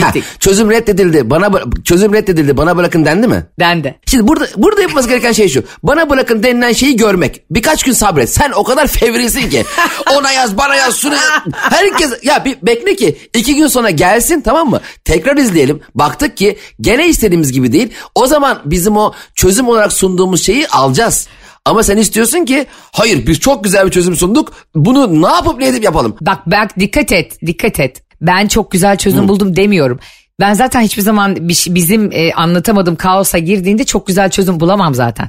Ha, 0.00 0.12
çözüm 0.38 0.70
reddedildi. 0.70 1.30
Bana 1.30 1.50
çözüm 1.84 2.12
reddedildi. 2.12 2.56
Bana 2.56 2.76
bırakın 2.76 3.04
dendi 3.04 3.28
mi? 3.28 3.46
Dendi. 3.60 3.98
Şimdi 4.06 4.28
burada 4.28 4.46
burada 4.56 4.82
yapılması 4.82 5.08
gereken 5.08 5.32
şey 5.32 5.48
şu. 5.48 5.64
Bana 5.82 6.10
bırakın 6.10 6.42
denilen 6.42 6.72
şeyi 6.72 6.96
görmek. 6.96 7.42
Birkaç 7.50 7.82
gün 7.82 7.92
sabret. 7.92 8.30
Sen 8.30 8.52
o 8.54 8.64
kadar 8.64 8.86
fevrisin 8.86 9.50
ki. 9.50 9.64
Ona 10.16 10.32
yaz, 10.32 10.58
bana 10.58 10.74
yaz, 10.74 10.96
şunu 10.96 11.14
yaz. 11.14 11.22
Herkes 11.52 12.10
ya 12.22 12.44
bir 12.44 12.56
bekle 12.62 12.96
ki 12.96 13.18
iki 13.34 13.56
gün 13.56 13.66
sonra 13.66 13.90
gelsin 13.90 14.40
tamam 14.40 14.70
mı? 14.70 14.80
Tekrar 15.04 15.36
izleyelim. 15.36 15.80
Baktık 15.94 16.36
ki 16.36 16.58
gene 16.80 17.08
istediğimiz 17.08 17.52
gibi 17.52 17.72
değil. 17.72 17.92
O 18.14 18.26
zaman 18.26 18.62
bizim 18.64 18.96
o 18.96 19.12
çözüm 19.34 19.68
olarak 19.68 19.92
sunduğumuz 19.92 20.44
şeyi 20.44 20.68
alacağız. 20.68 21.28
Ama 21.64 21.82
sen 21.82 21.96
istiyorsun 21.96 22.44
ki 22.44 22.66
hayır 22.92 23.26
biz 23.26 23.40
çok 23.40 23.64
güzel 23.64 23.86
bir 23.86 23.90
çözüm 23.90 24.16
sunduk. 24.16 24.52
Bunu 24.74 25.22
ne 25.22 25.34
yapıp 25.34 25.58
ne 25.58 25.66
edip 25.66 25.84
yapalım. 25.84 26.16
Bak 26.20 26.38
bak 26.46 26.78
dikkat 26.78 27.12
et 27.12 27.46
dikkat 27.46 27.80
et. 27.80 28.02
Ben 28.22 28.46
çok 28.48 28.70
güzel 28.70 28.96
çözüm 28.96 29.28
buldum 29.28 29.56
demiyorum. 29.56 30.00
Ben 30.40 30.54
zaten 30.54 30.80
hiçbir 30.80 31.02
zaman 31.02 31.48
şey- 31.54 31.74
bizim 31.74 32.12
e, 32.12 32.32
anlatamadığım 32.32 32.96
kaosa 32.96 33.38
girdiğinde 33.38 33.84
çok 33.84 34.06
güzel 34.06 34.30
çözüm 34.30 34.60
bulamam 34.60 34.94
zaten. 34.94 35.28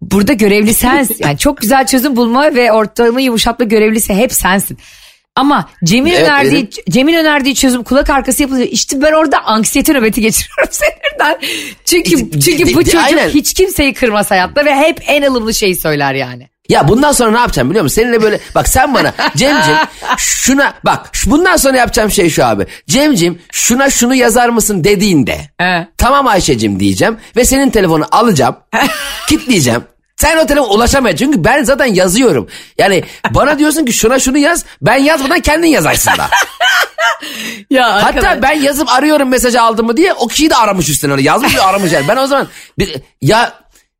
Burada 0.00 0.32
görevli 0.32 0.74
sensin. 0.74 1.16
Yani 1.24 1.38
çok 1.38 1.58
güzel 1.58 1.86
çözüm 1.86 2.16
bulma 2.16 2.54
ve 2.54 2.72
ortamı 2.72 3.22
yumuşatma 3.22 3.64
görevlisi 3.64 4.14
hep 4.14 4.32
sensin. 4.32 4.78
Ama 5.36 5.68
Cem'in 5.84 6.10
Evet, 6.10 6.22
önerdiği 6.22 6.52
benim- 6.52 6.68
Cem'in 6.90 7.14
önerdiği 7.14 7.54
çözüm 7.54 7.82
kulak 7.82 8.10
arkası 8.10 8.42
yapılıyor. 8.42 8.68
İşte 8.70 9.02
ben 9.02 9.12
orada 9.12 9.44
anksiyete 9.44 9.92
nöbeti 9.92 10.20
geçiriyorum 10.20 10.68
sinirden. 10.72 11.38
Çünkü 11.84 12.40
çünkü 12.40 12.74
bu 12.74 12.84
çocuk 12.84 13.00
aynen. 13.04 13.28
hiç 13.28 13.54
kimseyi 13.54 13.94
kırmaz 13.94 14.30
hayatta 14.30 14.64
ve 14.64 14.74
hep 14.76 15.00
en 15.06 15.22
ılımlı 15.22 15.54
şeyi 15.54 15.76
söyler 15.76 16.14
yani. 16.14 16.48
Ya 16.68 16.88
bundan 16.88 17.12
sonra 17.12 17.30
ne 17.30 17.38
yapacağım 17.38 17.70
biliyor 17.70 17.82
musun? 17.82 17.94
Seninle 17.94 18.22
böyle 18.22 18.40
bak 18.54 18.68
sen 18.68 18.94
bana 18.94 19.12
Cemcim 19.36 19.74
şuna 20.16 20.74
bak 20.84 21.10
bundan 21.26 21.56
sonra 21.56 21.76
yapacağım 21.76 22.10
şey 22.10 22.30
şu 22.30 22.44
abi. 22.46 22.66
Cemcim 22.88 23.42
şuna 23.52 23.90
şunu 23.90 24.14
yazar 24.14 24.48
mısın 24.48 24.84
dediğinde 24.84 25.40
He. 25.58 25.88
tamam 25.98 26.26
Ayşe'cim 26.26 26.80
diyeceğim 26.80 27.16
ve 27.36 27.44
senin 27.44 27.70
telefonu 27.70 28.04
alacağım 28.10 28.56
kitleyeceğim. 29.28 29.84
Sen 30.16 30.36
o 30.38 30.46
telefona 30.46 30.68
ulaşamayacaksın 30.72 31.26
çünkü 31.26 31.44
ben 31.44 31.64
zaten 31.64 31.86
yazıyorum. 31.86 32.48
Yani 32.78 33.04
bana 33.30 33.58
diyorsun 33.58 33.84
ki 33.84 33.92
şuna 33.92 34.18
şunu 34.18 34.38
yaz 34.38 34.64
ben 34.82 34.96
yazmadan 34.96 35.40
kendin 35.40 35.68
yazarsın 35.68 36.10
da. 36.18 36.28
Ya 37.70 38.04
Hatta 38.04 38.42
ben 38.42 38.52
yazıp 38.52 38.88
arıyorum 38.92 39.28
mesajı 39.28 39.62
aldım 39.62 39.86
mı 39.86 39.96
diye 39.96 40.12
o 40.12 40.26
kişiyi 40.28 40.50
de 40.50 40.56
aramış 40.56 40.88
üstüne 40.88 41.12
öyle 41.12 41.22
yazmış 41.22 41.56
ve 41.56 41.62
aramış 41.62 41.92
yani. 41.92 42.08
Ben 42.08 42.16
o 42.16 42.26
zaman 42.26 42.48
bir, 42.78 42.96
ya 43.22 43.52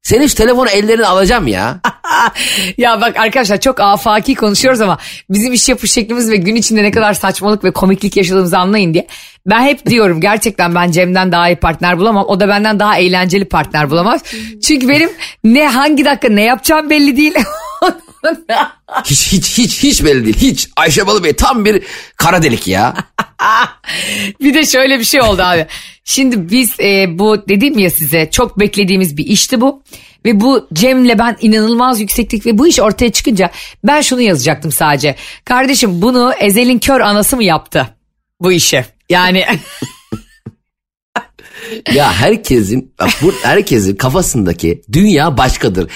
senin 0.07 0.27
şu 0.27 0.35
telefonu 0.35 0.69
ellerine 0.69 1.07
alacağım 1.07 1.47
ya. 1.47 1.81
ya 2.79 3.01
bak 3.01 3.17
arkadaşlar 3.17 3.61
çok 3.61 3.81
afaki 3.81 4.35
konuşuyoruz 4.35 4.81
ama 4.81 4.99
bizim 5.31 5.53
iş 5.53 5.69
yapış 5.69 5.93
şeklimiz 5.93 6.31
ve 6.31 6.37
gün 6.37 6.57
içinde 6.57 6.83
ne 6.83 6.91
kadar 6.91 7.15
saçmalık 7.15 7.65
ve 7.65 7.71
komiklik 7.71 8.17
yaşadığımızı 8.17 8.59
anlayın 8.59 8.95
diye. 8.95 9.07
Ben 9.47 9.63
hep 9.63 9.87
diyorum 9.87 10.21
gerçekten 10.21 10.75
ben 10.75 10.91
Cem'den 10.91 11.33
daha 11.33 11.49
iyi 11.49 11.57
partner 11.57 11.99
bulamam. 11.99 12.25
O 12.29 12.41
da 12.41 12.49
benden 12.49 12.81
daha 12.81 12.99
eğlenceli 12.99 13.45
partner 13.45 13.91
bulamaz. 13.91 14.23
Çünkü 14.63 14.89
benim 14.89 15.11
ne 15.45 15.69
hangi 15.69 16.05
dakika 16.05 16.29
ne 16.29 16.43
yapacağım 16.43 16.91
belli 16.91 17.17
değil. 17.17 17.35
Hiç 19.05 19.33
hiç 19.33 19.59
hiç 19.59 19.83
hiç 19.83 20.05
belli 20.05 20.25
değil. 20.25 20.37
Hiç. 20.37 20.69
Ayşe 20.77 21.07
Balı 21.07 21.25
Bey 21.25 21.33
tam 21.33 21.65
bir 21.65 21.83
kara 22.17 22.43
delik 22.43 22.69
ya. 22.69 22.95
bir 24.41 24.55
de 24.55 24.67
şöyle 24.67 24.99
bir 24.99 25.05
şey 25.05 25.23
oldu 25.23 25.43
abi. 25.43 25.67
Şimdi 26.05 26.51
biz 26.51 26.81
e, 26.81 27.19
bu 27.19 27.49
dedim 27.49 27.79
ya 27.79 27.91
size 27.91 28.31
çok 28.31 28.61
beklediğimiz 28.61 29.17
bir 29.17 29.27
işti 29.27 29.61
bu. 29.61 29.83
Ve 30.25 30.41
bu 30.41 30.69
Cem'le 30.73 31.19
ben 31.19 31.37
inanılmaz 31.41 32.01
yüksektik 32.01 32.47
ve 32.47 32.59
bu 32.59 32.67
iş 32.67 32.81
ortaya 32.81 33.13
çıkınca 33.13 33.51
ben 33.85 34.01
şunu 34.01 34.21
yazacaktım 34.21 34.73
sadece. 34.73 35.15
Kardeşim 35.45 36.03
bunu 36.03 36.33
Ezel'in 36.41 36.79
kör 36.79 37.01
anası 37.01 37.37
mı 37.37 37.45
yaptı 37.45 37.89
bu 38.41 38.53
işi? 38.53 38.85
Yani 39.09 39.45
Ya 41.95 42.13
herkesin 42.13 42.93
bak 43.01 43.11
bu 43.23 43.33
herkesin 43.43 43.97
kafasındaki 43.97 44.83
dünya 44.93 45.37
başkadır. 45.39 45.91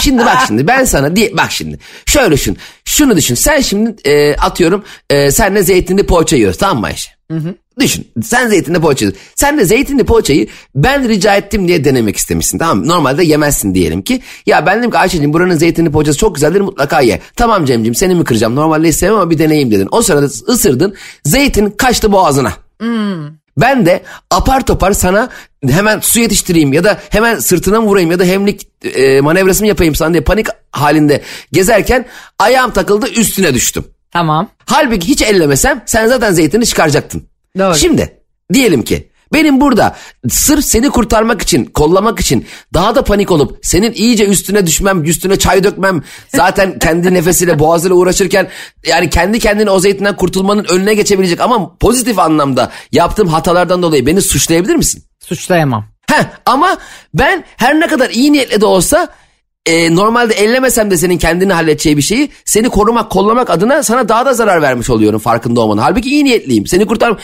Şimdi 0.00 0.24
bak 0.24 0.38
şimdi 0.46 0.66
ben 0.66 0.84
sana 0.84 1.16
diye 1.16 1.36
bak 1.36 1.52
şimdi 1.52 1.78
şöyle 2.06 2.32
düşün. 2.34 2.58
Şunu 2.84 3.16
düşün. 3.16 3.34
Sen 3.34 3.60
şimdi 3.60 3.94
e, 4.04 4.36
atıyorum 4.36 4.84
e, 5.10 5.30
senle 5.30 5.62
zeytinli 5.62 6.06
poğaça 6.06 6.36
yiyoruz 6.36 6.58
tamam 6.58 6.80
mı 6.80 6.86
Ayşe? 6.86 7.10
Düşün 7.80 8.08
sen 8.24 8.48
zeytinli 8.48 8.80
poğaça 8.80 9.04
yiyorsun. 9.04 9.22
Sen 9.34 9.58
de 9.58 9.64
zeytinli 9.64 10.04
poğaçayı 10.04 10.46
ben 10.74 11.08
rica 11.08 11.36
ettim 11.36 11.68
diye 11.68 11.84
denemek 11.84 12.16
istemişsin 12.16 12.58
tamam 12.58 12.78
mı? 12.78 12.88
Normalde 12.88 13.24
yemezsin 13.24 13.74
diyelim 13.74 14.02
ki. 14.02 14.20
Ya 14.46 14.66
ben 14.66 14.78
dedim 14.78 14.90
ki 14.90 14.98
Ayşe'cim 14.98 15.32
buranın 15.32 15.56
zeytinli 15.56 15.90
poğaçası 15.92 16.18
çok 16.18 16.34
güzeldir 16.34 16.60
mutlaka 16.60 17.00
ye. 17.00 17.20
Tamam 17.36 17.64
Cem'cim 17.64 17.94
seni 17.94 18.14
mi 18.14 18.24
kıracağım 18.24 18.54
normalde 18.56 18.88
istemem 18.88 19.14
ama 19.14 19.30
bir 19.30 19.38
deneyeyim 19.38 19.70
dedin. 19.70 19.88
O 19.90 20.02
sırada 20.02 20.26
ısırdın 20.26 20.94
zeytin 21.24 21.70
kaçtı 21.70 22.12
boğazına. 22.12 22.52
Ben 23.56 23.86
de 23.86 24.02
apar 24.30 24.66
topar 24.66 24.92
sana 24.92 25.28
hemen 25.68 26.00
su 26.00 26.20
yetiştireyim 26.20 26.72
ya 26.72 26.84
da 26.84 27.00
hemen 27.10 27.38
sırtına 27.38 27.80
mı 27.80 27.86
vurayım 27.86 28.10
ya 28.10 28.18
da 28.18 28.24
hemlik 28.24 28.68
e, 28.84 29.20
manevrası 29.20 29.62
mı 29.62 29.68
yapayım 29.68 29.94
sana 29.94 30.12
diye 30.12 30.22
panik 30.22 30.46
halinde 30.72 31.22
gezerken 31.52 32.06
ayağım 32.38 32.70
takıldı 32.70 33.08
üstüne 33.08 33.54
düştüm. 33.54 33.84
tamam. 34.10 34.48
Halbuki 34.66 35.08
hiç 35.08 35.22
ellemesem 35.22 35.82
sen 35.86 36.06
zaten 36.06 36.32
zeytini 36.32 36.66
çıkaracaktın. 36.66 37.22
Doğru. 37.58 37.74
Şimdi 37.74 38.18
diyelim 38.52 38.82
ki 38.82 39.08
benim 39.32 39.60
burada 39.60 39.96
sırf 40.28 40.64
seni 40.64 40.90
kurtarmak 40.90 41.42
için, 41.42 41.64
kollamak 41.64 42.20
için 42.20 42.46
daha 42.74 42.94
da 42.94 43.04
panik 43.04 43.30
olup 43.30 43.58
senin 43.62 43.92
iyice 43.92 44.26
üstüne 44.26 44.66
düşmem, 44.66 45.04
üstüne 45.04 45.38
çay 45.38 45.64
dökmem, 45.64 46.02
zaten 46.36 46.78
kendi 46.82 47.14
nefesiyle 47.14 47.58
boğazıyla 47.58 47.96
uğraşırken 47.96 48.48
yani 48.86 49.10
kendi 49.10 49.38
kendine 49.38 49.70
o 49.70 49.78
zeytinden 49.78 50.16
kurtulmanın 50.16 50.66
önüne 50.68 50.94
geçebilecek 50.94 51.40
ama 51.40 51.76
pozitif 51.76 52.18
anlamda 52.18 52.70
yaptığım 52.92 53.28
hatalardan 53.28 53.82
dolayı 53.82 54.06
beni 54.06 54.22
suçlayabilir 54.22 54.76
misin? 54.76 55.04
Suçlayamam. 55.20 55.84
Heh, 56.10 56.24
ama 56.46 56.78
ben 57.14 57.44
her 57.56 57.80
ne 57.80 57.86
kadar 57.86 58.10
iyi 58.10 58.32
niyetle 58.32 58.60
de 58.60 58.66
olsa 58.66 59.08
e, 59.66 59.94
normalde 59.94 60.34
ellemesem 60.34 60.90
de 60.90 60.96
senin 60.96 61.18
kendini 61.18 61.52
halledeceği 61.52 61.96
bir 61.96 62.02
şeyi 62.02 62.30
seni 62.44 62.68
korumak, 62.68 63.10
kollamak 63.10 63.50
adına 63.50 63.82
sana 63.82 64.08
daha 64.08 64.26
da 64.26 64.34
zarar 64.34 64.62
vermiş 64.62 64.90
oluyorum 64.90 65.20
farkında 65.20 65.60
olmanın. 65.60 65.82
Halbuki 65.82 66.10
iyi 66.10 66.24
niyetliyim. 66.24 66.66
Seni 66.66 66.86
kurtar... 66.86 67.16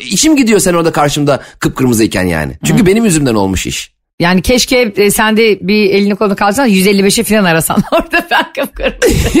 İçim 0.00 0.36
gidiyor 0.36 0.60
sen 0.60 0.74
orada 0.74 0.92
karşımda 0.92 1.42
kıpkırmızıyken 1.58 2.24
yani. 2.24 2.52
Çünkü 2.64 2.86
benim 2.86 3.04
yüzümden 3.04 3.34
olmuş 3.34 3.66
iş. 3.66 3.92
Yani 4.20 4.42
keşke 4.42 4.92
e, 4.96 5.10
sen 5.10 5.36
de 5.36 5.58
bir 5.68 5.90
elini 5.90 6.16
kolunu 6.16 6.36
kalsan 6.36 6.68
155'e 6.68 7.24
falan 7.24 7.44
arasan 7.44 7.82
orada 7.92 8.26
ben 8.30 8.52
kıpkırmızı. 8.52 9.40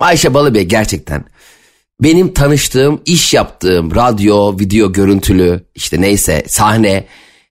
Ayşe 0.00 0.34
Balıbey 0.34 0.62
gerçekten 0.62 1.24
benim 2.00 2.32
tanıştığım, 2.32 3.02
iş 3.06 3.34
yaptığım 3.34 3.94
radyo, 3.94 4.58
video, 4.58 4.92
görüntülü 4.92 5.64
işte 5.74 6.00
neyse 6.00 6.44
sahne 6.48 7.04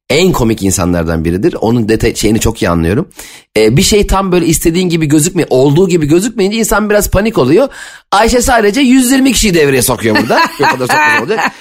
en 0.09 0.31
komik 0.31 0.63
insanlardan 0.63 1.25
biridir. 1.25 1.55
Onun 1.61 1.89
detay 1.89 2.15
şeyini 2.15 2.39
çok 2.39 2.61
iyi 2.61 2.69
anlıyorum. 2.69 3.09
Ee, 3.57 3.77
bir 3.77 3.81
şey 3.81 4.07
tam 4.07 4.31
böyle 4.31 4.45
istediğin 4.45 4.89
gibi 4.89 5.05
gözükmüyor, 5.05 5.47
olduğu 5.51 5.89
gibi 5.89 6.05
gözükmeyince 6.07 6.57
insan 6.57 6.89
biraz 6.89 7.11
panik 7.11 7.37
oluyor. 7.37 7.67
Ayşe 8.11 8.41
sadece 8.41 8.81
120 8.81 9.33
kişiyi 9.33 9.53
devreye 9.53 9.81
sokuyor 9.81 10.15
burada. 10.21 10.39
O 10.59 10.77
kadar 10.77 10.87
sokmasa 10.87 11.21
olacak. 11.21 11.51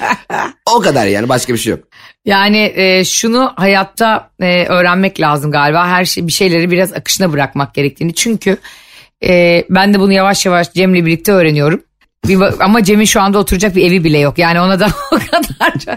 O 0.77 0.81
kadar 0.81 1.07
yani 1.07 1.29
başka 1.29 1.53
bir 1.53 1.59
şey 1.59 1.71
yok. 1.71 1.85
Yani 2.25 2.73
e, 2.75 3.05
şunu 3.05 3.53
hayatta 3.57 4.31
e, 4.41 4.65
öğrenmek 4.67 5.21
lazım 5.21 5.51
galiba. 5.51 5.89
Her 5.89 6.05
şey 6.05 6.27
bir 6.27 6.33
şeyleri 6.33 6.71
biraz 6.71 6.93
akışına 6.93 7.33
bırakmak 7.33 7.75
gerektiğini. 7.75 8.15
Çünkü 8.15 8.57
e, 9.25 9.65
ben 9.71 9.95
de 9.95 10.01
bunu 10.01 10.13
yavaş 10.13 10.47
yavaş 10.47 10.73
Cem'le 10.73 10.95
birlikte 10.95 11.33
öğreniyorum. 11.33 11.83
Bir, 12.29 12.65
ama 12.65 12.85
Cem'in 12.85 13.05
şu 13.05 13.21
anda 13.21 13.39
oturacak 13.39 13.77
bir 13.77 13.87
evi 13.87 14.05
bile 14.05 14.19
yok. 14.19 14.39
Yani 14.39 14.61
ona 14.61 14.81
da 14.81 14.89
o 15.13 15.17
kadar 15.17 15.79
çok, 15.79 15.95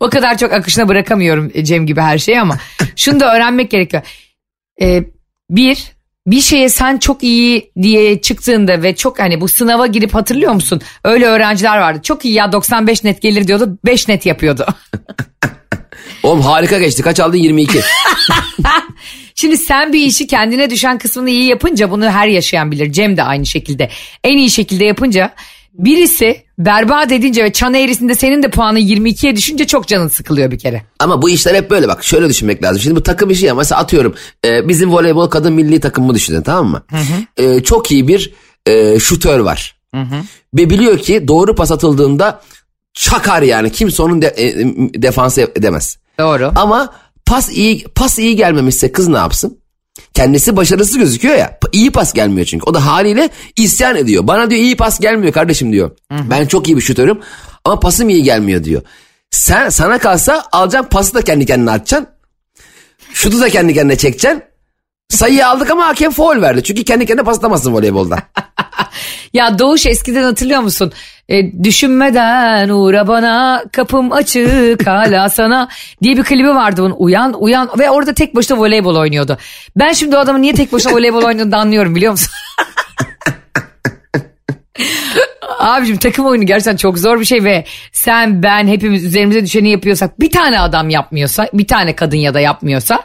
o 0.00 0.10
kadar 0.10 0.38
çok 0.38 0.52
akışına 0.52 0.88
bırakamıyorum 0.88 1.52
Cem 1.62 1.86
gibi 1.86 2.00
her 2.00 2.18
şeyi 2.18 2.40
ama 2.40 2.58
şunu 2.96 3.20
da 3.20 3.36
öğrenmek 3.36 3.70
gerekiyor. 3.70 4.02
E, 4.80 5.04
bir 5.50 5.96
bir 6.26 6.40
şeye 6.40 6.68
sen 6.68 6.98
çok 6.98 7.22
iyi 7.22 7.72
diye 7.82 8.20
çıktığında 8.20 8.82
ve 8.82 8.96
çok 8.96 9.18
hani 9.18 9.40
bu 9.40 9.48
sınava 9.48 9.86
girip 9.86 10.14
hatırlıyor 10.14 10.52
musun? 10.52 10.80
Öyle 11.04 11.26
öğrenciler 11.26 11.78
vardı. 11.78 12.00
Çok 12.02 12.24
iyi 12.24 12.34
ya 12.34 12.52
95 12.52 13.04
net 13.04 13.22
gelir 13.22 13.48
diyordu. 13.48 13.78
5 13.84 14.08
net 14.08 14.26
yapıyordu. 14.26 14.66
Oğlum 16.22 16.40
harika 16.40 16.78
geçti. 16.78 17.02
Kaç 17.02 17.20
aldın? 17.20 17.36
22. 17.36 17.80
Şimdi 19.34 19.56
sen 19.56 19.92
bir 19.92 20.06
işi 20.06 20.26
kendine 20.26 20.70
düşen 20.70 20.98
kısmını 20.98 21.30
iyi 21.30 21.44
yapınca 21.44 21.90
bunu 21.90 22.10
her 22.10 22.26
yaşayan 22.26 22.70
bilir. 22.70 22.92
Cem 22.92 23.16
de 23.16 23.22
aynı 23.22 23.46
şekilde. 23.46 23.90
En 24.24 24.36
iyi 24.36 24.50
şekilde 24.50 24.84
yapınca 24.84 25.34
birisi 25.78 26.42
berbat 26.58 27.12
edince 27.12 27.44
ve 27.44 27.52
çan 27.52 27.74
eğrisinde 27.74 28.14
senin 28.14 28.42
de 28.42 28.50
puanın 28.50 28.78
22'ye 28.78 29.36
düşünce 29.36 29.66
çok 29.66 29.86
canın 29.88 30.08
sıkılıyor 30.08 30.50
bir 30.50 30.58
kere. 30.58 30.82
Ama 30.98 31.22
bu 31.22 31.30
işler 31.30 31.54
hep 31.54 31.70
böyle 31.70 31.88
bak 31.88 32.04
şöyle 32.04 32.28
düşünmek 32.28 32.62
lazım. 32.62 32.82
Şimdi 32.82 32.96
bu 32.96 33.02
takım 33.02 33.30
işi 33.30 33.46
ya 33.46 33.54
mesela 33.54 33.80
atıyorum 33.80 34.14
e, 34.44 34.68
bizim 34.68 34.92
voleybol 34.92 35.26
kadın 35.30 35.52
milli 35.52 35.80
takımı 35.80 36.14
düşünün 36.14 36.42
tamam 36.42 36.66
mı? 36.66 36.82
E, 37.36 37.62
çok 37.62 37.92
iyi 37.92 38.08
bir 38.08 38.34
e, 38.66 38.98
şutör 39.00 39.38
var. 39.38 39.76
Ve 40.54 40.70
biliyor 40.70 40.98
ki 40.98 41.28
doğru 41.28 41.54
pas 41.54 41.72
atıldığında 41.72 42.40
çakar 42.94 43.42
yani 43.42 43.72
kimse 43.72 44.02
onun 44.02 44.22
de, 44.22 44.26
e, 44.26 44.54
defansı 45.02 45.40
edemez. 45.40 45.98
Doğru. 46.18 46.52
Ama 46.56 46.94
pas 47.26 47.50
iyi 47.50 47.84
pas 47.94 48.18
iyi 48.18 48.36
gelmemişse 48.36 48.92
kız 48.92 49.08
ne 49.08 49.16
yapsın? 49.16 49.58
Kendisi 50.14 50.56
başarısız 50.56 50.98
gözüküyor 50.98 51.34
ya. 51.34 51.58
iyi 51.72 51.90
pas 51.90 52.12
gelmiyor 52.12 52.46
çünkü. 52.46 52.64
O 52.66 52.74
da 52.74 52.86
haliyle 52.86 53.28
isyan 53.56 53.96
ediyor. 53.96 54.26
Bana 54.26 54.50
diyor 54.50 54.62
iyi 54.62 54.76
pas 54.76 55.00
gelmiyor 55.00 55.32
kardeşim 55.32 55.72
diyor. 55.72 55.90
Ben 56.10 56.46
çok 56.46 56.68
iyi 56.68 56.76
bir 56.76 56.82
şutörüm 56.82 57.20
ama 57.64 57.80
pasım 57.80 58.08
iyi 58.08 58.22
gelmiyor 58.22 58.64
diyor. 58.64 58.82
Sen 59.30 59.68
sana 59.68 59.98
kalsa 59.98 60.44
alacaksın 60.52 60.90
pası 60.90 61.14
da 61.14 61.22
kendi 61.22 61.46
kendine 61.46 61.70
atacaksın. 61.70 62.08
Şutu 63.12 63.40
da 63.40 63.48
kendi 63.48 63.74
kendine 63.74 63.96
çekeceksin. 63.98 64.42
Sayıyı 65.08 65.46
aldık 65.46 65.70
ama 65.70 65.86
hakem 65.86 66.10
foul 66.10 66.42
verdi. 66.42 66.62
Çünkü 66.62 66.84
kendi 66.84 67.06
kendine 67.06 67.24
pas 67.24 67.38
atamazsın 67.38 67.72
voleybolda. 67.72 68.18
Ya 69.32 69.58
Doğuş 69.58 69.86
eskiden 69.86 70.22
hatırlıyor 70.22 70.60
musun? 70.60 70.92
E, 71.28 71.64
düşünmeden 71.64 72.68
uğra 72.68 73.08
bana 73.08 73.64
kapım 73.72 74.12
açık 74.12 74.86
hala 74.86 75.28
sana 75.28 75.68
diye 76.02 76.16
bir 76.16 76.22
klibi 76.22 76.48
vardı 76.48 76.82
bunun. 76.82 76.94
Uyan 76.98 77.42
uyan 77.42 77.70
ve 77.78 77.90
orada 77.90 78.14
tek 78.14 78.36
başına 78.36 78.58
voleybol 78.58 78.96
oynuyordu. 78.96 79.38
Ben 79.76 79.92
şimdi 79.92 80.16
o 80.16 80.18
adamın 80.18 80.42
niye 80.42 80.54
tek 80.54 80.72
başına 80.72 80.92
voleybol 80.92 81.22
oynadığını 81.22 81.56
anlıyorum 81.56 81.94
biliyor 81.94 82.12
musun? 82.12 82.32
Abicim 85.58 85.96
takım 85.96 86.26
oyunu 86.26 86.46
gerçekten 86.46 86.76
çok 86.76 86.98
zor 86.98 87.20
bir 87.20 87.24
şey 87.24 87.44
ve 87.44 87.64
sen 87.92 88.42
ben 88.42 88.68
hepimiz 88.68 89.04
üzerimize 89.04 89.44
düşeni 89.44 89.70
yapıyorsak 89.70 90.20
bir 90.20 90.30
tane 90.30 90.60
adam 90.60 90.90
yapmıyorsa 90.90 91.48
bir 91.52 91.66
tane 91.66 91.96
kadın 91.96 92.16
ya 92.16 92.34
da 92.34 92.40
yapmıyorsa 92.40 93.02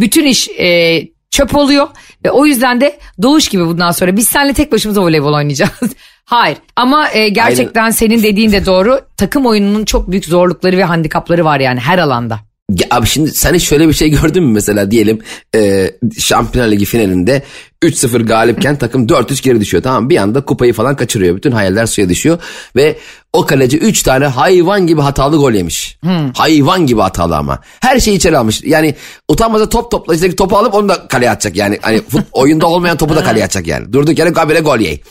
bütün 0.00 0.24
iş 0.24 0.48
e, 0.48 1.02
çöp 1.36 1.56
oluyor. 1.56 1.88
Ve 2.24 2.30
o 2.30 2.46
yüzden 2.46 2.80
de 2.80 2.98
doğuş 3.22 3.48
gibi 3.48 3.66
bundan 3.66 3.90
sonra. 3.90 4.16
Biz 4.16 4.28
seninle 4.28 4.52
tek 4.52 4.72
başımıza 4.72 5.02
voleybol 5.02 5.32
oynayacağız. 5.32 5.70
Hayır. 6.24 6.58
Ama 6.76 7.10
e, 7.10 7.28
gerçekten 7.28 7.90
senin 7.90 8.22
dediğin 8.22 8.52
de 8.52 8.66
doğru. 8.66 9.00
Takım 9.16 9.46
oyununun 9.46 9.84
çok 9.84 10.10
büyük 10.10 10.24
zorlukları 10.24 10.76
ve 10.76 10.84
handikapları 10.84 11.44
var 11.44 11.60
yani 11.60 11.80
her 11.80 11.98
alanda. 11.98 12.40
Ya 12.70 12.86
abi 12.90 13.06
şimdi 13.06 13.30
sen 13.30 13.54
hiç 13.54 13.62
şöyle 13.62 13.88
bir 13.88 13.92
şey 13.92 14.10
gördün 14.10 14.44
mü 14.44 14.52
mesela 14.52 14.90
diyelim 14.90 15.18
e, 15.54 15.90
Şampiyonlar 16.18 16.72
Ligi 16.72 16.84
finalinde 16.84 17.42
3-0 17.82 18.22
galipken 18.22 18.76
takım 18.76 19.06
4-3 19.06 19.42
geri 19.42 19.60
düşüyor. 19.60 19.82
Tamam 19.82 20.10
bir 20.10 20.16
anda 20.16 20.40
kupayı 20.40 20.72
falan 20.72 20.96
kaçırıyor. 20.96 21.36
Bütün 21.36 21.52
hayaller 21.52 21.86
suya 21.86 22.08
düşüyor. 22.08 22.38
Ve 22.76 22.98
o 23.36 23.46
kaleci 23.46 23.78
3 23.78 24.02
tane 24.02 24.26
hayvan 24.26 24.86
gibi 24.86 25.00
hatalı 25.00 25.36
gol 25.36 25.52
yemiş. 25.52 25.98
Hayvan 26.34 26.86
gibi 26.86 27.00
hatalı 27.00 27.36
ama 27.36 27.58
her 27.80 28.00
şeyi 28.00 28.16
içeri 28.16 28.38
almış 28.38 28.62
yani 28.64 28.94
utanmaza 29.28 29.68
top 29.68 29.90
toplayacak 29.90 30.38
topu 30.38 30.56
alıp 30.56 30.74
onu 30.74 30.88
da 30.88 31.08
kaleye 31.08 31.30
atacak 31.30 31.56
yani 31.56 31.78
hani 31.82 32.02
fut, 32.02 32.26
oyunda 32.32 32.66
olmayan 32.66 32.96
topu 32.96 33.16
da 33.16 33.24
kaleye 33.24 33.44
atacak 33.44 33.66
yani 33.66 33.92
durduk 33.92 34.18
yere 34.18 34.30
habire 34.34 34.60
gol 34.60 34.78
yey. 34.78 35.02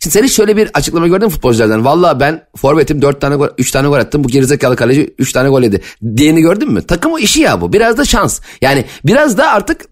Şimdi 0.00 0.14
sen 0.14 0.24
hiç 0.24 0.32
şöyle 0.32 0.56
bir 0.56 0.70
açıklama 0.74 1.06
gördün 1.06 1.26
mü 1.26 1.32
futbolculardan? 1.32 1.84
Valla 1.84 2.20
ben 2.20 2.44
forvetim 2.56 3.02
4 3.02 3.20
tane 3.20 3.36
gol, 3.36 3.48
3 3.58 3.70
tane 3.70 3.88
gol 3.88 3.98
attım. 3.98 4.24
Bu 4.24 4.28
gerizekalı 4.28 4.76
kaleci 4.76 5.14
3 5.18 5.32
tane 5.32 5.48
gol 5.48 5.62
yedi. 5.62 5.80
Diyeni 6.16 6.40
gördün 6.40 6.72
mü? 6.72 6.82
Takım 6.82 7.12
o 7.12 7.18
işi 7.18 7.40
ya 7.40 7.60
bu. 7.60 7.72
Biraz 7.72 7.98
da 7.98 8.04
şans. 8.04 8.40
Yani 8.60 8.84
biraz 9.04 9.38
da 9.38 9.52
artık 9.52 9.86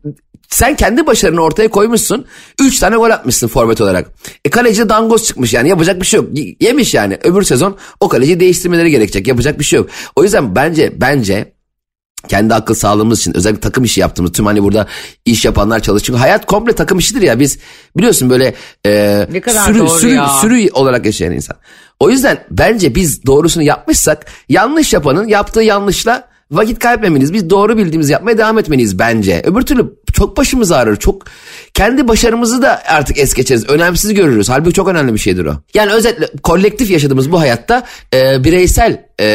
sen 0.55 0.77
kendi 0.77 1.07
başarını 1.07 1.41
ortaya 1.41 1.69
koymuşsun. 1.69 2.27
3 2.61 2.79
tane 2.79 2.97
gol 2.97 3.11
atmışsın 3.11 3.49
forvet 3.49 3.81
olarak. 3.81 4.11
E 4.45 4.51
kaleci 4.51 4.89
dangoz 4.89 5.25
çıkmış 5.25 5.53
yani 5.55 5.69
yapacak 5.69 6.01
bir 6.01 6.07
şey 6.07 6.21
yok. 6.21 6.29
Yemiş 6.61 6.95
yani. 6.95 7.19
Öbür 7.25 7.43
sezon 7.43 7.77
o 8.01 8.09
kaleci 8.09 8.41
değiştirmeleri 8.41 8.91
gerekecek. 8.91 9.29
Yapacak 9.29 9.59
bir 9.59 9.65
şey 9.65 9.77
yok. 9.77 9.89
O 10.17 10.23
yüzden 10.23 10.55
bence 10.55 10.93
bence 11.01 11.53
kendi 12.29 12.55
akıl 12.55 12.75
sağlığımız 12.75 13.21
için 13.21 13.37
özellikle 13.37 13.61
takım 13.61 13.85
işi 13.85 14.01
yaptığımız 14.01 14.33
tüm 14.33 14.47
hani 14.47 14.63
burada 14.63 14.87
iş 15.25 15.45
yapanlar 15.45 15.81
çalışıyor. 15.81 16.07
Çünkü 16.07 16.19
hayat 16.19 16.47
komple 16.47 16.73
takım 16.73 16.99
işidir 16.99 17.23
ya 17.23 17.41
biz 17.41 17.59
biliyorsun 17.97 18.31
böyle 18.31 18.55
e, 18.87 19.27
sürü, 19.67 19.89
sürü, 19.89 20.15
ya. 20.15 20.29
sürü 20.29 20.71
olarak 20.73 21.07
yaşayan 21.07 21.33
insan. 21.33 21.57
O 22.01 22.11
yüzden 22.11 22.45
bence 22.51 22.95
biz 22.95 23.27
doğrusunu 23.27 23.63
yapmışsak 23.63 24.27
yanlış 24.49 24.93
yapanın 24.93 25.29
yaptığı 25.29 25.63
yanlışla 25.63 26.29
vakit 26.51 26.79
kaybetmemeliyiz. 26.79 27.33
Biz 27.33 27.51
doğru 27.51 27.77
bildiğimizi 27.77 28.13
yapmaya 28.13 28.39
devam 28.39 28.59
etmeliyiz 28.59 28.99
bence. 28.99 29.43
Öbür 29.45 29.63
türlü 29.63 30.04
çok 30.15 30.37
başımız 30.37 30.73
ağrır. 30.73 30.97
Çok 30.97 31.25
kendi 31.75 32.09
başarımızı 32.09 32.63
da 32.63 32.83
artık 32.87 33.19
es 33.19 33.35
geçeriz. 33.35 33.69
Önemsiz 33.69 34.15
görürüz. 34.15 34.49
Halbuki 34.49 34.75
çok 34.75 34.89
önemli 34.89 35.15
bir 35.15 35.19
şeydir 35.19 35.45
o. 35.45 35.55
Yani 35.75 35.93
özetle 35.93 36.29
kolektif 36.43 36.91
yaşadığımız 36.91 37.33
bu 37.33 37.41
hayatta 37.41 37.85
e, 38.15 38.45
bireysel 38.45 39.07
e, 39.21 39.27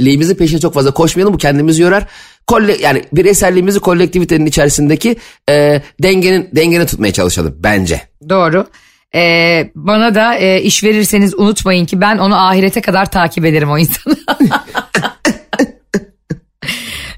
liğimizin 0.00 0.34
peşine 0.34 0.60
çok 0.60 0.74
fazla 0.74 0.90
koşmayalım. 0.90 1.34
Bu 1.34 1.38
kendimizi 1.38 1.82
yorar. 1.82 2.06
Kolle, 2.46 2.76
yani 2.82 3.04
bireyselliğimizi 3.12 3.80
kolektivitenin 3.80 4.46
içerisindeki 4.46 5.16
e, 5.50 5.82
dengenin 6.02 6.48
dengeni 6.52 6.86
tutmaya 6.86 7.12
çalışalım 7.12 7.56
bence. 7.58 8.00
Doğru. 8.28 8.66
Ee, 9.14 9.70
bana 9.74 10.14
da 10.14 10.34
e, 10.34 10.62
iş 10.62 10.84
verirseniz 10.84 11.34
unutmayın 11.34 11.86
ki 11.86 12.00
ben 12.00 12.18
onu 12.18 12.46
ahirete 12.46 12.80
kadar 12.80 13.10
takip 13.10 13.44
ederim 13.44 13.70
o 13.70 13.78
insanı. 13.78 14.16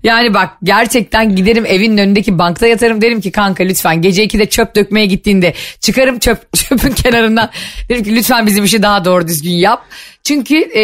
yani 0.04 0.34
bak 0.34 0.50
gerçekten 0.62 1.36
giderim 1.36 1.66
evin 1.66 1.98
önündeki 1.98 2.38
bankta 2.38 2.66
yatarım 2.66 3.00
derim 3.02 3.20
ki 3.20 3.32
kanka 3.32 3.64
lütfen 3.64 4.02
gece 4.02 4.24
2'de 4.24 4.46
çöp 4.46 4.76
dökmeye 4.76 5.06
gittiğinde 5.06 5.54
çıkarım 5.80 6.18
çöp 6.18 6.52
çöpün 6.54 6.90
kenarından 6.90 7.50
derim 7.88 8.04
ki 8.04 8.16
lütfen 8.16 8.46
bizim 8.46 8.64
işi 8.64 8.82
daha 8.82 9.04
doğru 9.04 9.28
düzgün 9.28 9.50
yap. 9.50 9.86
Çünkü 10.24 10.56
e, 10.56 10.82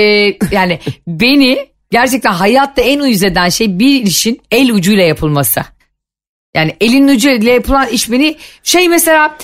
yani 0.52 0.80
beni 1.06 1.66
gerçekten 1.90 2.32
hayatta 2.32 2.82
en 2.82 3.00
uyuz 3.00 3.22
eden 3.22 3.48
şey 3.48 3.78
bir 3.78 4.02
işin 4.02 4.40
el 4.50 4.72
ucuyla 4.72 5.04
yapılması. 5.04 5.60
Yani 6.54 6.76
elin 6.80 7.08
ucuyla 7.08 7.52
yapılan 7.52 7.88
iş 7.88 8.10
beni 8.10 8.36
şey 8.62 8.88
mesela 8.88 9.36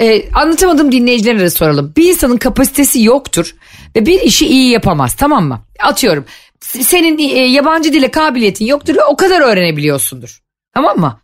e, 0.00 0.32
anlatamadım 0.32 0.92
dinleyicilerine 0.92 1.40
de 1.40 1.50
soralım. 1.50 1.92
Bir 1.96 2.08
insanın 2.08 2.36
kapasitesi 2.36 3.02
yoktur 3.02 3.54
ve 3.96 4.06
bir 4.06 4.20
işi 4.20 4.46
iyi 4.46 4.70
yapamaz 4.70 5.14
tamam 5.14 5.44
mı? 5.48 5.60
Atıyorum 5.80 6.24
senin 6.60 7.18
e, 7.18 7.22
yabancı 7.38 7.92
dile 7.92 8.10
kabiliyetin 8.10 8.64
yoktur 8.64 8.96
ve 8.96 9.04
o 9.04 9.16
kadar 9.16 9.40
öğrenebiliyorsundur. 9.40 10.40
Tamam 10.74 10.98
mı? 10.98 11.20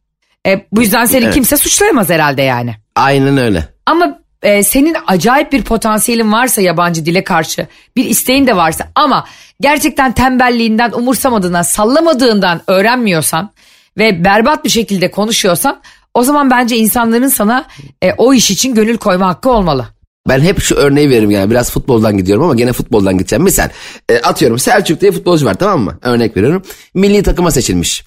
E, 0.46 0.66
bu 0.72 0.83
yüzden 0.83 1.05
seni 1.05 1.25
Evet. 1.25 1.35
kimse 1.35 1.57
suçlayamaz 1.57 2.11
herhalde 2.11 2.42
yani. 2.42 2.75
Aynen 2.96 3.37
öyle. 3.37 3.68
Ama 3.87 4.18
e, 4.42 4.62
senin 4.62 4.96
acayip 5.07 5.53
bir 5.53 5.62
potansiyelin 5.62 6.33
varsa 6.33 6.62
yabancı 6.62 7.07
dile 7.07 7.25
karşı 7.25 7.66
bir 7.96 8.05
isteğin 8.05 8.46
de 8.46 8.57
varsa 8.57 8.88
ama 8.94 9.27
gerçekten 9.61 10.12
tembelliğinden 10.12 10.92
umursamadığından 10.92 11.62
sallamadığından 11.62 12.61
öğrenmiyorsan 12.66 13.51
ve 13.99 14.25
berbat 14.25 14.64
bir 14.64 14.70
şekilde 14.70 15.11
konuşuyorsan 15.11 15.81
o 16.14 16.22
zaman 16.22 16.51
bence 16.51 16.77
insanların 16.77 17.29
sana 17.29 17.66
e, 18.03 18.12
o 18.12 18.35
iş 18.35 18.51
için 18.51 18.75
gönül 18.75 18.96
koyma 18.96 19.27
hakkı 19.29 19.51
olmalı. 19.51 19.87
Ben 20.29 20.41
hep 20.41 20.61
şu 20.61 20.75
örneği 20.75 21.11
veririm 21.11 21.31
yani 21.31 21.51
biraz 21.51 21.71
futboldan 21.71 22.17
gidiyorum 22.17 22.45
ama 22.45 22.55
gene 22.55 22.73
futboldan 22.73 23.19
gideceğim. 23.19 23.45
Misal 23.45 23.69
e, 24.09 24.19
atıyorum 24.19 24.59
Selçuk 24.59 25.01
diye 25.01 25.12
futbolcu 25.12 25.47
var 25.47 25.55
tamam 25.55 25.81
mı? 25.81 25.99
Örnek 26.03 26.37
veriyorum. 26.37 26.62
Milli 26.95 27.23
takıma 27.23 27.51
seçilmiş. 27.51 28.05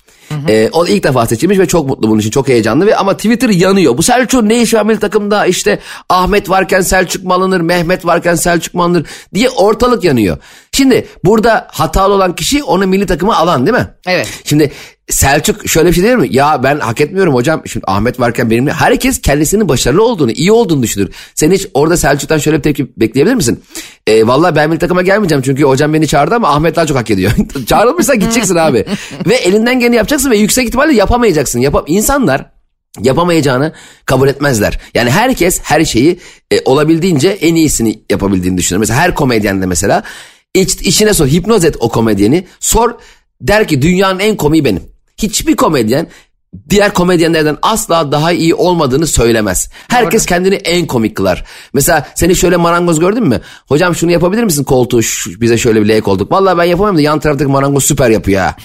E, 0.47 0.69
o 0.71 0.87
ilk 0.87 1.03
defa 1.03 1.25
seçilmiş 1.25 1.59
ve 1.59 1.65
çok 1.65 1.87
mutlu 1.87 2.09
bunun 2.09 2.19
için 2.19 2.29
çok 2.29 2.47
heyecanlı 2.47 2.85
ve 2.85 2.95
ama 2.95 3.17
Twitter 3.17 3.49
yanıyor. 3.49 3.97
Bu 3.97 4.03
Selçuk 4.03 4.43
ne 4.43 4.61
işi 4.61 4.77
var 4.77 4.85
milli 4.85 4.99
takımda 4.99 5.45
işte 5.45 5.79
Ahmet 6.09 6.49
varken 6.49 6.81
Selçuk 6.81 7.23
mu 7.23 7.33
alınır 7.33 7.61
Mehmet 7.61 8.05
varken 8.05 8.35
Selçuk 8.35 8.73
mu 8.73 8.83
alınır 8.83 9.05
diye 9.33 9.49
ortalık 9.49 10.03
yanıyor. 10.03 10.37
Şimdi 10.73 11.07
burada 11.25 11.67
hatalı 11.71 12.13
olan 12.13 12.35
kişi 12.35 12.63
onu 12.63 12.87
milli 12.87 13.05
takıma 13.05 13.35
alan 13.35 13.65
değil 13.65 13.77
mi? 13.77 13.87
Evet. 14.07 14.27
Şimdi 14.45 14.71
Selçuk 15.09 15.67
şöyle 15.69 15.89
bir 15.89 15.93
şey 15.93 16.03
değil 16.03 16.15
mi? 16.15 16.27
Ya 16.31 16.63
ben 16.63 16.79
hak 16.79 17.01
etmiyorum 17.01 17.33
hocam. 17.33 17.61
Şimdi 17.67 17.83
Ahmet 17.87 18.19
varken 18.19 18.49
benimle 18.49 18.73
herkes 18.73 19.21
kendisinin 19.21 19.69
başarılı 19.69 20.03
olduğunu, 20.03 20.31
iyi 20.31 20.51
olduğunu 20.51 20.83
düşünür. 20.83 21.09
Sen 21.35 21.51
hiç 21.51 21.67
orada 21.73 21.97
Selçuk'tan 21.97 22.37
şöyle 22.37 22.57
bir 22.57 22.63
tepki 22.63 22.87
bekleyebilir 22.97 23.35
misin? 23.35 23.63
E, 24.07 24.27
Vallahi 24.27 24.55
ben 24.55 24.69
milli 24.69 24.79
takıma 24.79 25.01
gelmeyeceğim 25.01 25.41
çünkü 25.41 25.63
hocam 25.63 25.93
beni 25.93 26.07
çağırdı 26.07 26.35
ama 26.35 26.49
Ahmet 26.49 26.75
daha 26.75 26.85
çok 26.85 26.97
hak 26.97 27.11
ediyor. 27.11 27.31
Çağrılmışsan 27.67 28.19
gideceksin 28.19 28.55
abi. 28.59 28.85
ve 29.25 29.35
elinden 29.35 29.79
geleni 29.79 29.95
yapacaksın 29.95 30.31
ve 30.31 30.37
yüksek 30.37 30.67
ihtimalle 30.67 30.93
yapamayacaksın. 30.93 31.59
Yap 31.59 31.83
insanlar 31.87 32.45
yapamayacağını 33.01 33.73
kabul 34.05 34.27
etmezler. 34.27 34.79
Yani 34.93 35.09
herkes 35.09 35.59
her 35.63 35.85
şeyi 35.85 36.19
e, 36.51 36.61
olabildiğince 36.65 37.29
en 37.29 37.55
iyisini 37.55 37.99
yapabildiğini 38.09 38.57
düşünür. 38.57 38.79
Mesela 38.79 38.99
her 38.99 39.15
komedyen 39.15 39.61
de 39.61 39.65
mesela 39.65 40.03
iç, 40.53 40.75
içine 40.75 41.13
sor 41.13 41.27
hipnoz 41.27 41.65
et 41.65 41.75
o 41.79 41.89
komedyeni 41.89 42.47
sor 42.59 42.93
der 43.41 43.67
ki 43.67 43.81
dünyanın 43.81 44.19
en 44.19 44.37
komiği 44.37 44.65
benim. 44.65 44.83
Hiçbir 45.17 45.55
komedyen 45.55 46.07
diğer 46.69 46.93
komedyenlerden 46.93 47.57
asla 47.61 48.11
daha 48.11 48.31
iyi 48.31 48.55
olmadığını 48.55 49.07
söylemez. 49.07 49.69
Herkes 49.87 50.25
kendini 50.25 50.55
en 50.55 50.87
komik 50.87 51.15
kılar. 51.15 51.45
Mesela 51.73 52.07
seni 52.15 52.35
şöyle 52.35 52.57
marangoz 52.57 52.99
gördün 52.99 53.23
mü? 53.27 53.41
Hocam 53.67 53.95
şunu 53.95 54.11
yapabilir 54.11 54.43
misin 54.43 54.63
koltuğu 54.63 55.03
şu- 55.03 55.41
bize 55.41 55.57
şöyle 55.57 55.81
bir 55.83 55.89
L 55.89 56.01
koltuk. 56.01 56.31
Vallahi 56.31 56.57
ben 56.57 56.63
yapamam 56.63 56.97
da 56.97 57.01
yan 57.01 57.19
taraftaki 57.19 57.51
marangoz 57.51 57.83
süper 57.83 58.09
yapıyor 58.09 58.41
ha. 58.41 58.55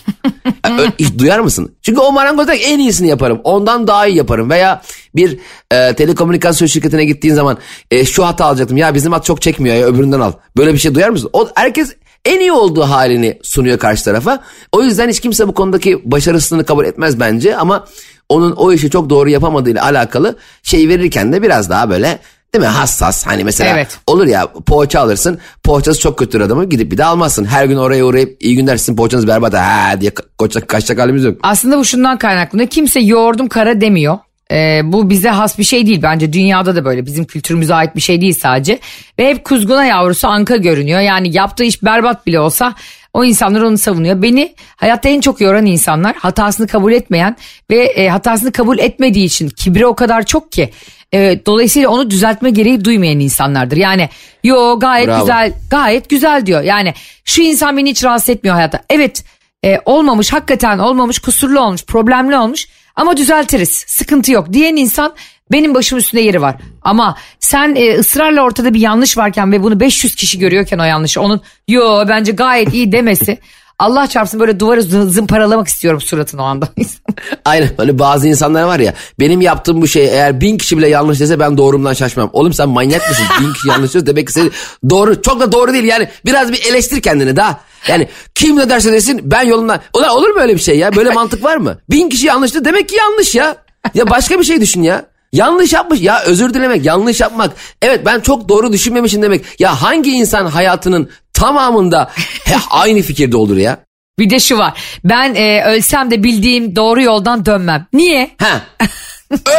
Hiç 0.99 1.19
duyar 1.19 1.39
mısın? 1.39 1.75
Çünkü 1.83 2.01
o 2.01 2.13
marangozda 2.13 2.55
en 2.55 2.79
iyisini 2.79 3.09
yaparım. 3.09 3.41
Ondan 3.45 3.87
daha 3.87 4.07
iyi 4.07 4.17
yaparım. 4.17 4.51
Veya 4.51 4.83
bir 5.17 5.39
e, 5.71 5.95
telekomünikasyon 5.95 6.67
şirketine 6.69 7.05
gittiğin 7.05 7.35
zaman 7.35 7.59
e, 7.91 8.05
şu 8.05 8.27
hata 8.27 8.45
alacaktım. 8.45 8.77
Ya 8.77 8.95
bizim 8.95 9.13
hat 9.13 9.25
çok 9.25 9.43
çekmiyor 9.43 9.77
ya 9.77 9.87
öbüründen 9.87 10.21
al. 10.21 10.33
Böyle 10.57 10.73
bir 10.73 10.79
şey 10.79 10.95
duyar 10.95 11.09
mısın? 11.09 11.31
O, 11.33 11.49
herkes 11.55 11.95
en 12.25 12.41
iyi 12.41 12.53
olduğu 12.53 12.83
halini 12.83 13.39
sunuyor 13.43 13.79
karşı 13.79 14.05
tarafa. 14.05 14.41
O 14.73 14.83
yüzden 14.83 15.09
hiç 15.09 15.21
kimse 15.21 15.49
bu 15.49 15.55
konudaki 15.55 16.01
başarısını 16.11 16.65
kabul 16.65 16.85
etmez 16.85 17.21
bence 17.21 17.57
ama 17.57 17.85
onun 18.29 18.53
o 18.53 18.73
işi 18.73 18.91
çok 18.91 19.11
doğru 19.11 19.31
yapamadığıyla 19.31 19.85
alakalı 19.85 20.37
şey 20.63 20.89
verirken 20.89 21.33
de 21.33 21.43
biraz 21.43 21.71
daha 21.71 21.91
böyle 21.91 22.19
değil 22.55 22.63
mi 22.65 22.69
hassas 22.69 23.27
hani 23.27 23.45
mesela 23.45 23.75
Evet. 23.75 23.99
olur 24.07 24.27
ya 24.27 24.47
poğaça 24.67 25.01
alırsın 25.01 25.39
poğaçası 25.65 26.01
çok 26.01 26.19
kötü 26.19 26.43
adamı 26.43 26.65
gidip 26.65 26.93
bir 26.93 26.99
de 26.99 27.05
almazsın. 27.05 27.45
Her 27.45 27.65
gün 27.65 27.77
oraya 27.77 28.05
uğrayıp 28.05 28.37
iyi 28.45 28.57
günler 28.57 28.77
sizin 28.77 28.97
poğaçanız 28.97 29.27
berbat 29.29 29.55
ha 29.55 30.01
diye 30.01 30.11
ka- 30.11 30.25
kaçacak, 30.39 30.69
kaçacak 30.69 30.99
halimiz 30.99 31.25
yok. 31.25 31.39
Aslında 31.43 31.79
bu 31.79 31.85
şundan 31.85 32.19
kaynaklanıyor. 32.19 32.69
Kimse 32.69 33.01
yoğurdum 33.01 33.49
kara 33.49 33.81
demiyor. 33.81 34.19
Ee, 34.53 34.81
bu 34.85 35.11
bize 35.11 35.29
has 35.29 35.59
bir 35.59 35.65
şey 35.65 35.87
değil. 35.87 36.03
Bence 36.03 36.33
dünyada 36.33 36.77
da 36.77 36.85
böyle. 36.85 37.07
Bizim 37.07 37.25
kültürümüze 37.25 37.75
ait 37.75 37.97
bir 37.97 38.01
şey 38.01 38.21
değil 38.21 38.35
sadece. 38.35 38.79
Ve 39.19 39.29
hep 39.29 39.45
kuzguna 39.45 39.85
yavrusu 39.85 40.29
anka 40.29 40.57
görünüyor. 40.57 41.01
Yani 41.01 41.37
yaptığı 41.37 41.65
iş 41.65 41.83
berbat 41.83 42.27
bile 42.27 42.41
olsa 42.41 42.75
o 43.15 43.25
insanlar 43.25 43.61
onu 43.61 43.79
savunuyor. 43.79 44.23
Beni 44.23 44.55
hayatta 44.77 45.09
en 45.09 45.21
çok 45.21 45.41
yoran 45.41 45.67
insanlar 45.67 46.17
hatasını 46.17 46.67
kabul 46.67 46.93
etmeyen 46.93 47.37
ve 47.71 47.85
e, 47.85 48.09
hatasını 48.09 48.53
kabul 48.53 48.79
etmediği 48.79 49.25
için 49.25 49.49
kibri 49.49 49.87
o 49.87 49.95
kadar 49.95 50.27
çok 50.27 50.53
ki 50.53 50.71
e, 51.15 51.41
dolayısıyla 51.47 51.89
onu 51.89 52.11
düzeltme 52.11 52.51
gereği 52.51 52.85
duymayan 52.85 53.21
insanlardır. 53.21 53.77
Yani 53.77 54.09
yo 54.45 54.79
gayet 54.79 55.09
Bravo. 55.09 55.21
güzel 55.21 55.53
gayet 55.71 56.09
güzel 56.09 56.47
diyor. 56.47 56.63
Yani 56.63 56.95
şu 57.25 57.43
insan 57.43 57.77
beni 57.77 57.91
hiç 57.91 58.05
rahatsız 58.05 58.29
etmiyor 58.29 58.55
hayatta. 58.55 58.81
Evet 58.91 59.25
e, 59.65 59.81
olmamış 59.85 60.33
hakikaten 60.33 60.79
olmamış 60.79 61.19
kusurlu 61.19 61.61
olmuş 61.61 61.85
problemli 61.85 62.37
olmuş 62.37 62.69
ama 62.97 63.17
düzeltiriz 63.17 63.85
sıkıntı 63.87 64.33
yok 64.33 64.53
diyen 64.53 64.77
insan 64.77 65.15
benim 65.53 65.75
başım 65.75 65.99
üstünde 65.99 66.21
yeri 66.23 66.43
var. 66.43 66.57
Ama 66.83 67.17
sen 67.41 67.75
e, 67.77 67.95
ısrarla 67.99 68.43
ortada 68.43 68.75
bir 68.75 68.81
yanlış 68.81 69.17
varken 69.19 69.53
ve 69.53 69.63
bunu 69.63 69.81
500 69.81 70.15
kişi 70.15 70.39
görüyorken 70.39 70.79
o 70.79 70.85
yanlışı 70.85 71.21
onun 71.21 71.41
yo 71.69 72.05
bence 72.09 72.33
gayet 72.33 72.75
iyi 72.75 72.93
demesi 72.93 73.39
Allah 73.79 74.07
çarpsın 74.07 74.41
böyle 74.41 74.61
duvarı 74.61 74.81
zı- 74.81 75.09
zımparalamak 75.09 75.69
istiyorum 75.69 76.01
suratını 76.01 76.43
o 76.43 76.45
anda. 76.45 76.69
Aynen 77.45 77.71
hani 77.77 77.99
bazı 77.99 78.29
insanlar 78.29 78.63
var 78.63 78.79
ya 78.81 78.95
benim 79.21 79.41
yaptığım 79.41 79.83
bu 79.83 79.89
şey 79.89 80.05
eğer 80.05 80.41
bin 80.41 80.59
kişi 80.59 80.79
bile 80.79 80.89
yanlış 80.89 81.21
dese 81.21 81.41
ben 81.41 81.59
doğrumdan 81.59 81.93
şaşmam. 81.93 82.31
Oğlum 82.33 82.53
sen 82.53 82.69
manyak 82.69 83.09
mısın? 83.09 83.27
bin 83.41 83.53
kişi 83.53 83.69
yanlış 83.69 83.93
diyor 83.93 84.07
demek 84.07 84.27
ki 84.27 84.33
seni 84.33 84.51
doğru 84.91 85.23
çok 85.23 85.41
da 85.41 85.53
doğru 85.53 85.73
değil 85.73 85.85
yani 85.85 86.09
biraz 86.27 86.53
bir 86.53 86.65
eleştir 86.71 87.03
kendini 87.03 87.37
daha. 87.37 87.61
Yani 87.89 88.09
kim 88.35 88.57
ne 88.57 88.71
derse 88.71 88.93
desin 88.93 89.21
ben 89.25 89.43
yolumdan. 89.43 89.81
Ulan 89.95 90.09
olur 90.11 90.29
mu 90.31 90.41
öyle 90.41 90.55
bir 90.55 90.61
şey 90.61 90.79
ya 90.79 90.97
böyle 90.97 91.11
mantık 91.15 91.45
var 91.45 91.57
mı? 91.57 91.79
Bin 91.91 92.09
kişi 92.09 92.27
yanlıştı 92.27 92.65
demek 92.65 92.89
ki 92.89 92.97
yanlış 92.97 93.35
ya. 93.35 93.57
Ya 93.95 94.11
başka 94.11 94.39
bir 94.39 94.45
şey 94.45 94.61
düşün 94.61 94.83
ya. 94.83 95.05
Yanlış 95.33 95.73
yapmış 95.73 96.01
ya 96.01 96.23
özür 96.23 96.55
dilemek 96.55 96.85
yanlış 96.85 97.21
yapmak. 97.21 97.51
Evet 97.83 98.01
ben 98.07 98.21
çok 98.21 98.49
doğru 98.49 98.73
düşünmemişim 98.73 99.23
demek. 99.23 99.61
Ya 99.61 99.83
hangi 99.83 100.11
insan 100.11 100.47
hayatının 100.47 101.11
tamamında 101.33 102.11
heh, 102.45 102.61
aynı 102.71 103.03
fikirde 103.03 103.37
olur 103.37 103.57
ya? 103.57 103.79
bir 104.19 104.31
de 104.31 104.41
şu 104.41 104.59
var 104.59 104.81
ben 105.05 105.35
e, 105.35 105.65
ölsem 105.65 106.11
de 106.11 106.23
bildiğim 106.25 106.77
doğru 106.77 107.03
yoldan 107.03 107.47
dönmem. 107.47 107.87
Niye? 107.93 108.31
Ha. 108.39 108.61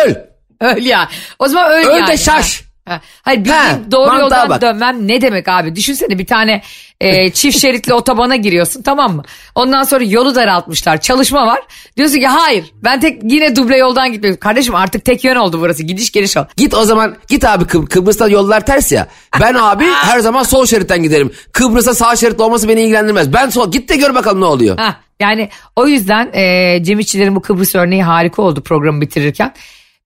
Öl. 0.06 0.16
Öl 0.62 0.86
ya. 0.86 1.10
O 1.40 1.48
zaman 1.48 1.72
öl, 1.72 1.86
Öl 1.86 1.94
de 1.94 1.98
yani. 1.98 2.18
şaş. 2.18 2.64
Ha. 2.86 2.94
Ha. 2.94 3.02
Hayır 3.24 3.40
bildiğin 3.40 3.56
Ha, 3.56 3.80
doğru 3.92 4.20
yoldan 4.20 4.50
bak. 4.50 4.62
dönmem 4.62 5.08
ne 5.08 5.22
demek 5.22 5.48
abi? 5.48 5.76
Düşünsene 5.76 6.20
bir 6.20 6.26
tane 6.26 6.62
e, 7.02 7.30
çift 7.30 7.58
şeritli 7.58 7.94
otobana 7.94 8.36
giriyorsun 8.36 8.82
tamam 8.82 9.16
mı? 9.16 9.24
Ondan 9.56 9.84
sonra 9.84 10.04
yolu 10.04 10.36
daraltmışlar 10.36 11.02
çalışma 11.02 11.48
var. 11.48 11.60
Diyorsun 11.98 12.20
ki 12.20 12.28
hayır 12.28 12.66
ben 12.84 13.00
tek 13.00 13.22
yine 13.24 13.56
duble 13.56 13.78
yoldan 13.78 14.12
gitmiyorum. 14.12 14.40
Kardeşim 14.40 14.76
artık 14.76 15.06
tek 15.06 15.24
yön 15.24 15.36
oldu 15.36 15.60
burası 15.62 15.84
gidiş 15.84 16.12
geliş 16.12 16.38
ol. 16.38 16.44
Git 16.58 16.74
o 16.74 16.84
zaman 16.84 17.16
git 17.28 17.46
abi 17.46 17.64
Kıb- 17.64 17.88
Kıbrıs'ta 17.90 18.28
yollar 18.28 18.66
ters 18.66 18.92
ya. 18.92 19.08
Ben 19.42 19.54
abi 19.60 19.86
her 19.86 20.20
zaman 20.20 20.44
sol 20.44 20.66
şeritten 20.66 21.04
giderim. 21.04 21.32
Kıbrıs'ta 21.52 21.94
sağ 21.96 22.16
şerit 22.16 22.40
olması 22.42 22.70
beni 22.70 22.82
ilgilendirmez. 22.82 23.34
Ben 23.34 23.50
sol 23.50 23.72
git 23.72 23.90
de 23.90 23.96
gör 23.96 24.16
bakalım 24.16 24.42
ne 24.42 24.46
oluyor. 24.46 24.78
Ha. 24.78 24.96
Yani 25.20 25.50
o 25.76 25.88
yüzden 25.88 26.30
e, 26.34 26.84
Cem 26.84 27.00
İşçilerin 27.00 27.36
bu 27.36 27.42
Kıbrıs 27.42 27.76
örneği 27.76 28.04
harika 28.04 28.42
oldu 28.42 28.62
programı 28.64 29.02
bitirirken. 29.02 29.54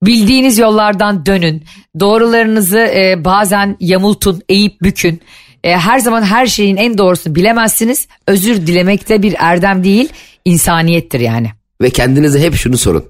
Bildiğiniz 0.05 0.57
yollardan 0.57 1.25
dönün. 1.25 1.63
Doğrularınızı 1.99 2.79
e, 2.79 3.25
bazen 3.25 3.77
yamultun, 3.79 4.41
eğip 4.49 4.81
bükün. 4.81 5.21
E, 5.63 5.71
her 5.77 5.99
zaman 5.99 6.21
her 6.21 6.47
şeyin 6.47 6.77
en 6.77 6.97
doğrusunu 6.97 7.35
bilemezsiniz. 7.35 8.07
Özür 8.27 8.67
dilemek 8.67 9.09
de 9.09 9.21
bir 9.21 9.35
erdem 9.39 9.83
değil, 9.83 10.09
insaniyettir 10.45 11.19
yani. 11.19 11.51
Ve 11.81 11.89
kendinize 11.89 12.41
hep 12.41 12.55
şunu 12.55 12.77
sorun. 12.77 13.05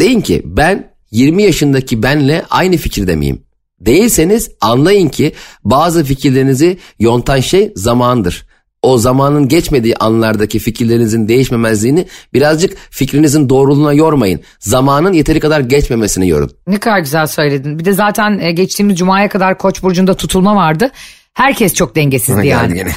Deyin 0.00 0.20
ki 0.20 0.42
ben 0.44 0.90
20 1.10 1.42
yaşındaki 1.42 2.02
benle 2.02 2.44
aynı 2.50 2.76
fikirde 2.76 3.16
miyim? 3.16 3.42
Değilseniz 3.80 4.50
anlayın 4.60 5.08
ki 5.08 5.32
bazı 5.64 6.04
fikirlerinizi 6.04 6.78
yontan 6.98 7.40
şey 7.40 7.72
zamandır. 7.76 8.46
O 8.84 8.98
zamanın 8.98 9.48
geçmediği 9.48 9.96
anlardaki 9.96 10.58
fikirlerinizin 10.58 11.28
değişmemezliğini 11.28 12.06
birazcık 12.34 12.76
fikrinizin 12.90 13.48
doğruluğuna 13.48 13.92
yormayın. 13.92 14.40
Zamanın 14.58 15.12
yeteri 15.12 15.40
kadar 15.40 15.60
geçmemesini 15.60 16.28
yorun. 16.28 16.50
Ne 16.66 16.78
kadar 16.78 16.98
güzel 16.98 17.26
söyledin. 17.26 17.78
Bir 17.78 17.84
de 17.84 17.92
zaten 17.92 18.38
e, 18.38 18.52
geçtiğimiz 18.52 18.98
cumaya 18.98 19.28
kadar 19.28 19.58
Koç 19.58 19.82
burcunda 19.82 20.14
tutulma 20.14 20.56
vardı. 20.56 20.90
Herkes 21.34 21.74
çok 21.74 21.96
dengesizdi 21.96 22.46
yani. 22.46 22.74
Geldi 22.74 22.74
gene. 22.74 22.92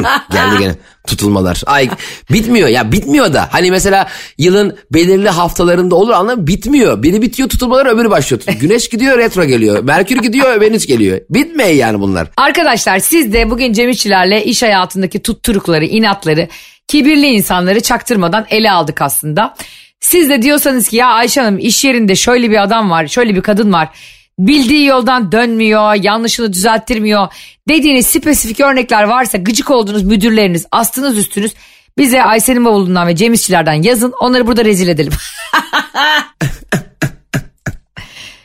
Geldi 0.32 0.58
gene 0.58 0.74
tutulmalar. 1.06 1.62
Ay 1.66 1.90
bitmiyor 2.32 2.68
ya 2.68 2.92
bitmiyor 2.92 3.32
da. 3.32 3.48
Hani 3.52 3.70
mesela 3.70 4.08
yılın 4.38 4.78
belirli 4.90 5.28
haftalarında 5.28 5.94
olur 5.94 6.12
anladın 6.12 6.40
mı? 6.40 6.46
Bitmiyor. 6.46 7.02
Biri 7.02 7.22
bitiyor 7.22 7.48
tutulmalar 7.48 7.86
öbürü 7.86 8.10
başlıyor. 8.10 8.42
Güneş 8.60 8.88
gidiyor 8.88 9.18
retro 9.18 9.44
geliyor. 9.44 9.82
Merkür 9.84 10.16
gidiyor 10.16 10.60
Venüs 10.60 10.86
geliyor. 10.86 11.20
Bitmiyor 11.30 11.70
yani 11.70 12.00
bunlar. 12.00 12.28
Arkadaşlar 12.36 12.98
siz 12.98 13.32
de 13.32 13.50
bugün 13.50 13.72
Cem 13.72 13.90
İşçilerle 13.90 14.44
iş 14.44 14.62
hayatındaki 14.62 15.22
tutturukları, 15.22 15.84
inatları, 15.84 16.48
kibirli 16.88 17.26
insanları 17.26 17.80
çaktırmadan 17.80 18.46
ele 18.50 18.70
aldık 18.70 19.02
aslında. 19.02 19.54
Siz 20.00 20.30
de 20.30 20.42
diyorsanız 20.42 20.88
ki 20.88 20.96
ya 20.96 21.06
Ayşe 21.06 21.40
Hanım 21.40 21.58
iş 21.58 21.84
yerinde 21.84 22.16
şöyle 22.16 22.50
bir 22.50 22.62
adam 22.62 22.90
var, 22.90 23.06
şöyle 23.06 23.34
bir 23.36 23.42
kadın 23.42 23.72
var. 23.72 23.88
Bildiği 24.46 24.86
yoldan 24.86 25.32
dönmüyor, 25.32 25.94
yanlışını 25.94 26.52
düzelttirmiyor 26.52 27.28
dediğiniz 27.68 28.06
spesifik 28.06 28.60
örnekler 28.60 29.02
varsa 29.02 29.38
gıcık 29.38 29.70
olduğunuz 29.70 30.02
müdürleriniz, 30.02 30.66
astınız 30.70 31.18
üstünüz 31.18 31.52
bize 31.98 32.22
Ayşe'nin 32.22 32.64
bavulundan 32.64 33.06
ve 33.06 33.16
Cem 33.16 33.32
İşçilerden 33.32 33.82
yazın 33.82 34.12
onları 34.20 34.46
burada 34.46 34.64
rezil 34.64 34.88
edelim. 34.88 35.12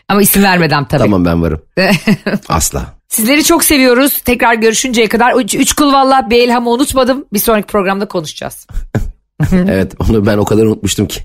Ama 0.08 0.22
isim 0.22 0.44
vermeden 0.44 0.86
tabii. 0.86 1.02
Tamam 1.02 1.26
ben 1.26 1.42
varım. 1.42 1.62
Asla. 2.50 2.86
Sizleri 3.08 3.44
çok 3.44 3.64
seviyoruz. 3.64 4.22
Tekrar 4.22 4.54
görüşünceye 4.54 5.08
kadar 5.08 5.34
üç, 5.34 5.56
üç 5.56 5.74
kul 5.74 5.94
valla 5.94 6.30
bir 6.30 6.42
elhamı 6.42 6.70
unutmadım. 6.70 7.26
Bir 7.34 7.40
sonraki 7.40 7.68
programda 7.68 8.08
konuşacağız. 8.08 8.68
evet 9.52 9.94
onu 10.00 10.26
ben 10.26 10.38
o 10.38 10.46
kadar 10.46 10.64
unutmuştum 10.64 11.08
ki. 11.08 11.22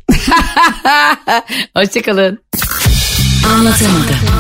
Hoşçakalın. 1.75 2.39
Anlatamadım. 3.49 4.40